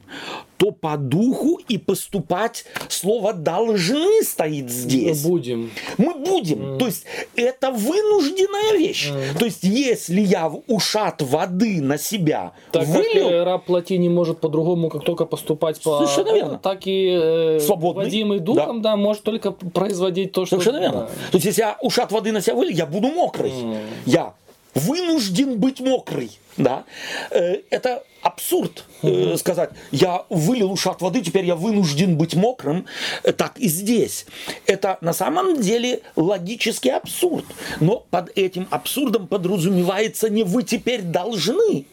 [0.65, 5.23] то по духу и поступать слово должны стоит здесь.
[5.23, 5.71] Мы будем.
[5.99, 6.59] Мы будем.
[6.59, 6.79] Mm.
[6.79, 7.05] То есть
[7.37, 9.11] это вынужденная вещь.
[9.11, 9.39] Mm.
[9.39, 13.29] То есть если я в ушат воды на себя так вылил...
[13.29, 15.99] как раб плоти не может по-другому, как только поступать по...
[15.99, 16.59] Совершенно верно.
[16.59, 18.05] Так и э, Свободный.
[18.05, 18.93] водимый духом, да.
[18.93, 20.57] да, может только производить то, что...
[20.57, 21.01] Совершенно верно.
[21.01, 21.07] Да.
[21.31, 23.51] То есть если я ушат воды на себя вылил, я буду мокрый.
[23.51, 23.77] Mm.
[24.07, 24.35] Я
[24.75, 26.39] вынужден быть мокрый.
[26.57, 26.85] Да?
[27.31, 29.37] Э, это абсурд угу.
[29.37, 32.87] сказать, я вылил ушат воды, теперь я вынужден быть мокрым.
[33.23, 34.27] Э, так и здесь.
[34.67, 37.45] Это на самом деле логический абсурд.
[37.81, 41.87] Но под этим абсурдом подразумевается не вы теперь должны,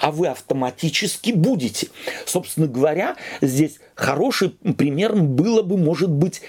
[0.00, 1.88] а вы автоматически будете.
[2.24, 6.42] Собственно говоря, здесь хороший пример было бы, может быть,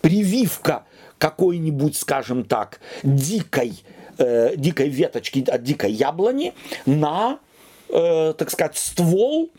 [0.00, 0.84] прививка
[1.18, 3.82] какой-нибудь, скажем так, дикой
[4.20, 6.54] э, дикой веточки от дикой яблони
[6.86, 7.38] на,
[7.88, 9.50] э, так сказать, ствол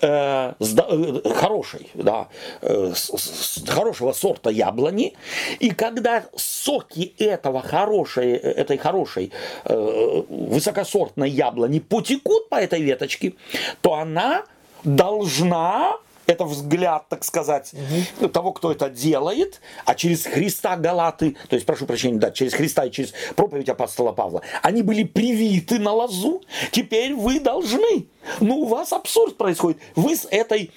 [0.00, 2.28] э, э хорошей, да,
[2.62, 5.14] э, с, с, хорошего сорта яблони,
[5.60, 9.32] и когда соки этого хорошей, этой хорошей
[9.64, 13.34] э, высокосортной яблони потекут по этой веточке,
[13.80, 14.44] то она
[14.84, 15.96] должна
[16.28, 17.72] это взгляд, так сказать,
[18.20, 18.28] угу.
[18.28, 22.84] того, кто это делает, а через Христа Галаты, то есть, прошу прощения, да, через Христа
[22.84, 28.06] и через проповедь апостола Павла, они были привиты на лозу, теперь вы должны.
[28.40, 29.78] Ну, у вас абсурд происходит.
[29.96, 30.70] Вы с этой,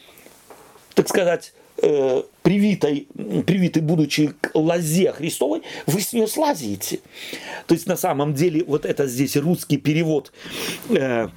[0.93, 3.08] так сказать, э, привитой,
[3.45, 7.02] привитой, будучи к лозе Христовой, вы с нее слазите.
[7.68, 10.32] То есть, на самом деле, вот это здесь русский перевод
[10.89, 11.28] э,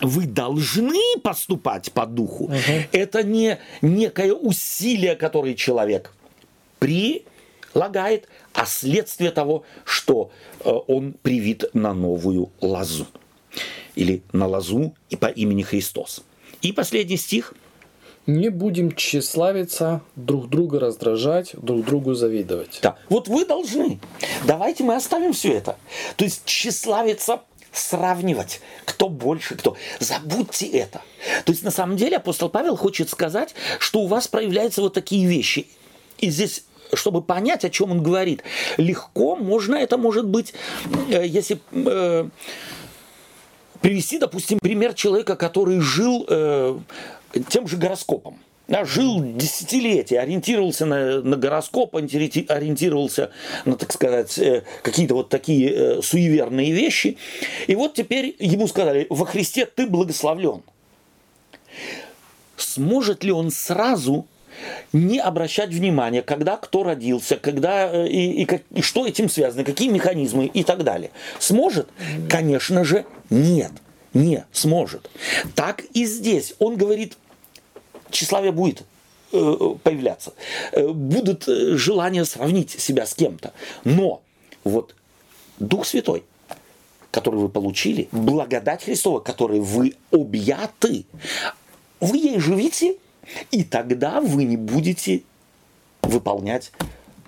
[0.00, 2.44] вы должны поступать по духу.
[2.44, 2.54] Угу.
[2.92, 6.12] Это не некое усилие, которое человек
[6.78, 10.30] прилагает, а следствие того, что
[10.60, 13.06] э, он привит на новую лазу.
[13.94, 16.22] Или на лазу и по имени Христос.
[16.60, 17.54] И последний стих.
[18.26, 22.80] Не будем тщеславиться, друг друга раздражать, друг другу завидовать.
[22.82, 24.00] Да, вот вы должны.
[24.44, 25.76] Давайте мы оставим все это.
[26.16, 27.42] То есть тщеславиться
[27.78, 29.76] сравнивать, кто больше, кто.
[30.00, 31.02] Забудьте это.
[31.44, 35.26] То есть на самом деле апостол Павел хочет сказать, что у вас проявляются вот такие
[35.26, 35.66] вещи.
[36.18, 36.64] И здесь
[36.94, 38.44] чтобы понять, о чем он говорит,
[38.76, 40.54] легко можно, это может быть,
[41.10, 42.28] э, если э,
[43.80, 46.78] привести, допустим, пример человека, который жил э,
[47.48, 48.38] тем же гороскопом
[48.84, 53.30] жил десятилетия, ориентировался на, на гороскоп, ориентировался
[53.64, 57.16] на, так сказать, э, какие-то вот такие э, суеверные вещи.
[57.66, 60.62] И вот теперь ему сказали, во Христе ты благословлен.
[62.56, 64.26] Сможет ли он сразу
[64.92, 69.88] не обращать внимания, когда кто родился, когда э, и, и, и что этим связано, какие
[69.88, 71.10] механизмы и так далее.
[71.38, 71.88] Сможет?
[72.28, 73.72] Конечно же, нет.
[74.14, 75.10] Не сможет.
[75.54, 76.54] Так и здесь.
[76.58, 77.18] Он говорит,
[78.16, 78.82] тщеславие будет
[79.32, 80.32] э, появляться.
[80.72, 83.52] Э, будут желания сравнить себя с кем-то.
[83.84, 84.22] Но
[84.64, 84.94] вот
[85.58, 86.24] Дух Святой,
[87.10, 91.04] который вы получили, благодать Христова, которой вы объяты,
[92.00, 92.96] вы ей живите,
[93.50, 95.22] и тогда вы не будете
[96.02, 96.72] выполнять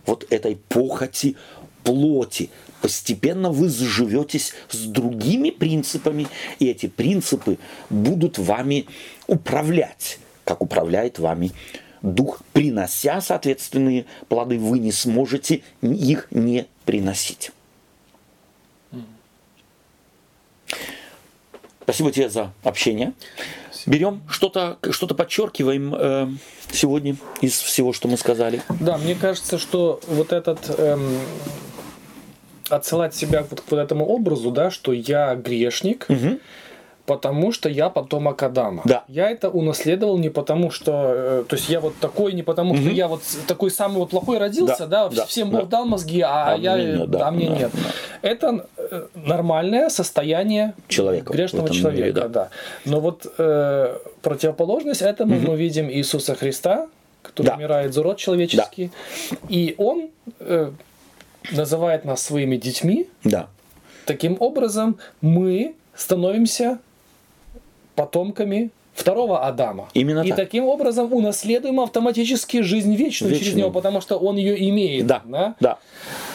[0.06, 1.36] вот этой похоти
[1.82, 2.50] плоти.
[2.82, 6.28] Постепенно вы заживетесь с другими принципами,
[6.58, 7.58] и эти принципы
[7.90, 8.86] будут вами
[9.26, 11.52] управлять, как управляет вами
[12.00, 17.50] Дух, принося соответственные плоды, вы не сможете их не приносить.
[21.82, 23.14] Спасибо тебе за общение.
[23.84, 26.28] Берем что-то, что-то подчеркиваем э,
[26.70, 28.62] сегодня из всего, что мы сказали.
[28.80, 31.18] Да, мне кажется, что вот этот эм,
[32.68, 36.06] отсылать себя вот к вот этому образу, да, что я грешник.
[36.08, 36.38] Угу
[37.08, 38.82] потому что я потомок Адама.
[38.84, 39.04] Да.
[39.08, 40.92] Я это унаследовал не потому, что...
[40.92, 42.82] Э, то есть я вот такой, не потому, угу.
[42.82, 45.78] что я вот такой самый вот плохой родился, да, да, всем Бог да.
[45.78, 46.76] дал мозги, а, а я...
[46.76, 47.70] Мне да, а мне да, нет.
[47.72, 48.28] Да.
[48.28, 52.28] Это э, нормальное состояние человека, грешного человека, мире, да.
[52.28, 52.48] да.
[52.84, 55.52] Но вот э, противоположность этому угу.
[55.52, 56.88] мы видим Иисуса Христа,
[57.22, 57.54] который да.
[57.54, 58.90] умирает за род человеческий,
[59.30, 59.36] да.
[59.48, 60.10] и Он
[60.40, 60.72] э,
[61.52, 63.08] называет нас своими детьми.
[63.24, 63.46] Да.
[64.04, 66.78] Таким образом, мы становимся
[67.98, 69.88] потомками второго Адама.
[69.92, 70.36] Именно и так.
[70.36, 73.38] таким образом унаследуем автоматически жизнь вечную, вечную.
[73.38, 75.06] через него, потому что он ее имеет.
[75.06, 75.22] Да.
[75.24, 75.54] Да.
[75.58, 75.78] да.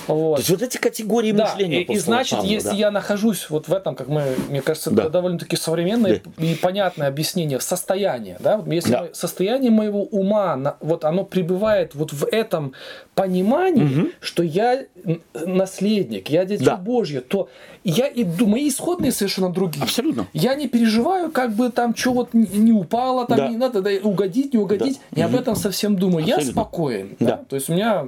[0.08, 0.36] Вот.
[0.36, 1.46] То есть вот эти категории да.
[1.46, 1.84] мышления.
[1.84, 2.76] И, и значит, Павла, если да.
[2.76, 5.10] я нахожусь вот в этом, как мы, мне кажется, да.
[5.10, 6.46] довольно-таки современное да.
[6.46, 9.08] и понятное объяснение состояние, да, вот если да.
[9.14, 12.74] состояние моего ума, вот оно пребывает вот в этом
[13.16, 14.10] понимании, угу.
[14.20, 14.86] что я
[15.34, 16.78] наследник, я дитя да.
[16.78, 17.50] Божье, то
[17.84, 19.84] я и мои исходные совершенно другие.
[19.84, 20.28] Абсолютно.
[20.34, 23.48] Я не переживаю, как бы там что вот не упало, там да.
[23.50, 25.00] не надо да, угодить, не угодить.
[25.12, 25.22] Да.
[25.22, 25.36] Не угу.
[25.36, 26.24] об этом совсем думаю.
[26.24, 26.46] Абсолютно.
[26.46, 27.16] Я спокоен.
[27.20, 27.26] Да.
[27.26, 27.44] Да?
[27.50, 28.08] То есть у меня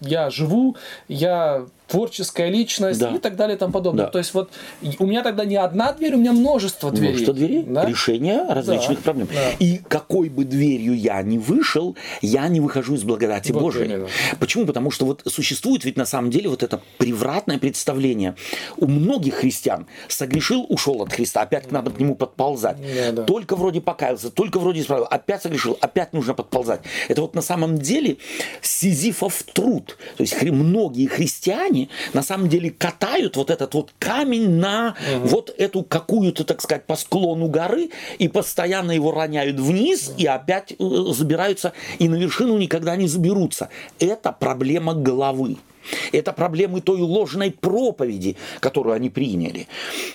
[0.00, 0.76] я живу,
[1.08, 3.14] я творческая личность да.
[3.14, 4.06] и так далее и тому подобное.
[4.06, 4.10] Да.
[4.10, 4.50] То есть вот
[4.98, 7.10] у меня тогда не одна дверь, у меня множество дверей.
[7.10, 7.86] Множество дверей, да?
[7.86, 9.04] решение различных да.
[9.04, 9.28] проблем.
[9.32, 9.50] Да.
[9.58, 13.86] И какой бы дверью я ни вышел, я не выхожу из благодати вот Божией.
[13.86, 14.08] Именно.
[14.40, 14.66] Почему?
[14.66, 18.34] Потому что вот существует ведь на самом деле вот это превратное представление.
[18.76, 22.76] У многих христиан согрешил, ушел от Христа, опять надо к нему подползать.
[22.80, 23.22] Да, да.
[23.22, 26.80] Только вроде покаялся, только вроде исправил, опять согрешил, опять нужно подползать.
[27.08, 28.16] Это вот на самом деле
[28.60, 29.96] сизифов труд.
[30.16, 35.28] То есть многие христиане они на самом деле катают вот этот вот камень на угу.
[35.28, 40.72] вот эту какую-то, так сказать, по склону горы и постоянно его роняют вниз и опять
[40.72, 43.68] э, забираются и на вершину никогда не заберутся.
[43.98, 45.56] Это проблема головы.
[46.12, 49.68] Это проблемы той ложной проповеди, которую они приняли.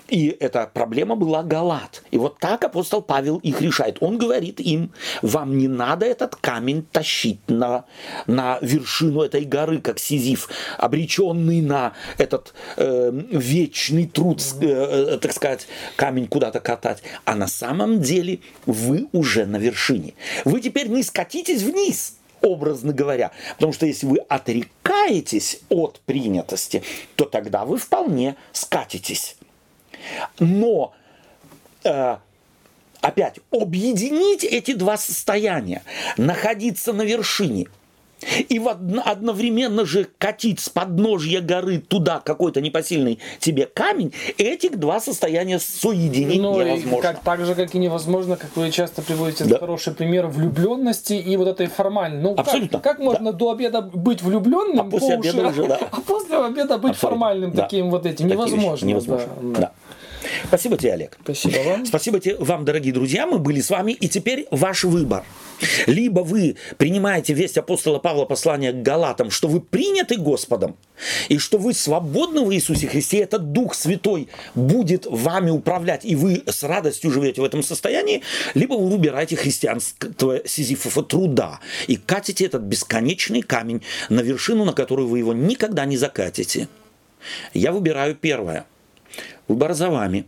[0.08, 2.04] И эта проблема была Галат.
[2.12, 3.98] И вот так апостол Павел их решает.
[4.02, 4.92] Он говорит им,
[5.22, 7.86] вам не надо этот камень тащить на,
[8.28, 15.34] на вершину этой горы, как Сизиф, обреченный на этот э, вечный труд, э, э, так
[15.34, 17.04] сказать, камень куда-то катать.
[17.26, 20.14] А на самом деле вы уже на вершине.
[20.46, 23.32] Вы теперь не скатитесь вниз– образно говоря.
[23.56, 26.84] Потому что если вы отрекаетесь от принятости,
[27.16, 29.36] то тогда вы вполне скатитесь.
[30.40, 30.94] Но
[31.84, 32.18] э,
[33.02, 35.84] опять объединить эти два состояния,
[36.18, 37.68] находиться на вершине–
[38.50, 44.78] и в одно, одновременно же катить с подножья горы туда какой-то непосильный тебе камень, этих
[44.80, 47.02] два состояния соединить ну, невозможно.
[47.02, 49.58] Как, так же, как и невозможно, как вы часто приводите да.
[49.60, 52.22] хороший пример влюбленности и вот этой формальной.
[52.22, 52.80] Ну, Абсолютно.
[52.80, 53.38] Как, как можно да.
[53.38, 55.80] до обеда быть влюбленным, а после обеда уже, да.
[55.92, 56.96] а после обеда быть Абсолютно.
[56.96, 57.64] формальным да.
[57.64, 58.28] таким вот этим?
[58.28, 58.86] Невозможно.
[58.86, 59.30] Невозможно.
[59.42, 59.60] Да.
[59.60, 59.72] Да.
[60.48, 61.18] Спасибо тебе, Олег.
[61.24, 61.86] Спасибо вам.
[61.86, 63.26] Спасибо тебе, вам, дорогие друзья.
[63.26, 63.92] Мы были с вами.
[63.94, 65.24] И теперь ваш выбор.
[65.86, 70.76] Либо вы принимаете весть апостола Павла послания к Галатам, что вы приняты Господом,
[71.30, 76.16] и что вы свободны в Иисусе Христе, и этот Дух Святой будет вами управлять, и
[76.16, 82.46] вы с радостью живете в этом состоянии, либо вы выбираете христианство Сизифова труда и катите
[82.46, 86.68] этот бесконечный камень на вершину, на которую вы его никогда не закатите.
[87.54, 88.66] Я выбираю первое.
[89.52, 90.24] Выбор за вами.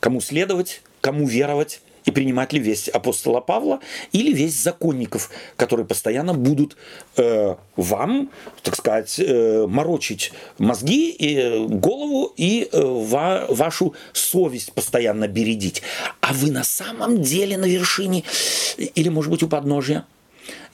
[0.00, 3.80] Кому следовать, кому веровать, и принимать ли весть апостола Павла
[4.12, 6.76] или весть законников, которые постоянно будут
[7.16, 8.30] э, вам,
[8.62, 15.80] так сказать, э, морочить мозги, и, э, голову и э, ва, вашу совесть постоянно бередить.
[16.20, 18.24] А вы на самом деле на вершине
[18.76, 20.04] или, может быть, у подножия?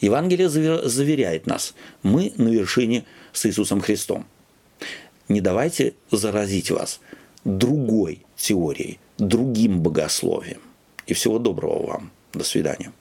[0.01, 4.27] Евангелие заверяет нас, мы на вершине с Иисусом Христом.
[5.29, 7.01] Не давайте заразить вас
[7.45, 10.61] другой теорией, другим богословием.
[11.07, 12.11] И всего доброго вам.
[12.33, 12.93] До свидания.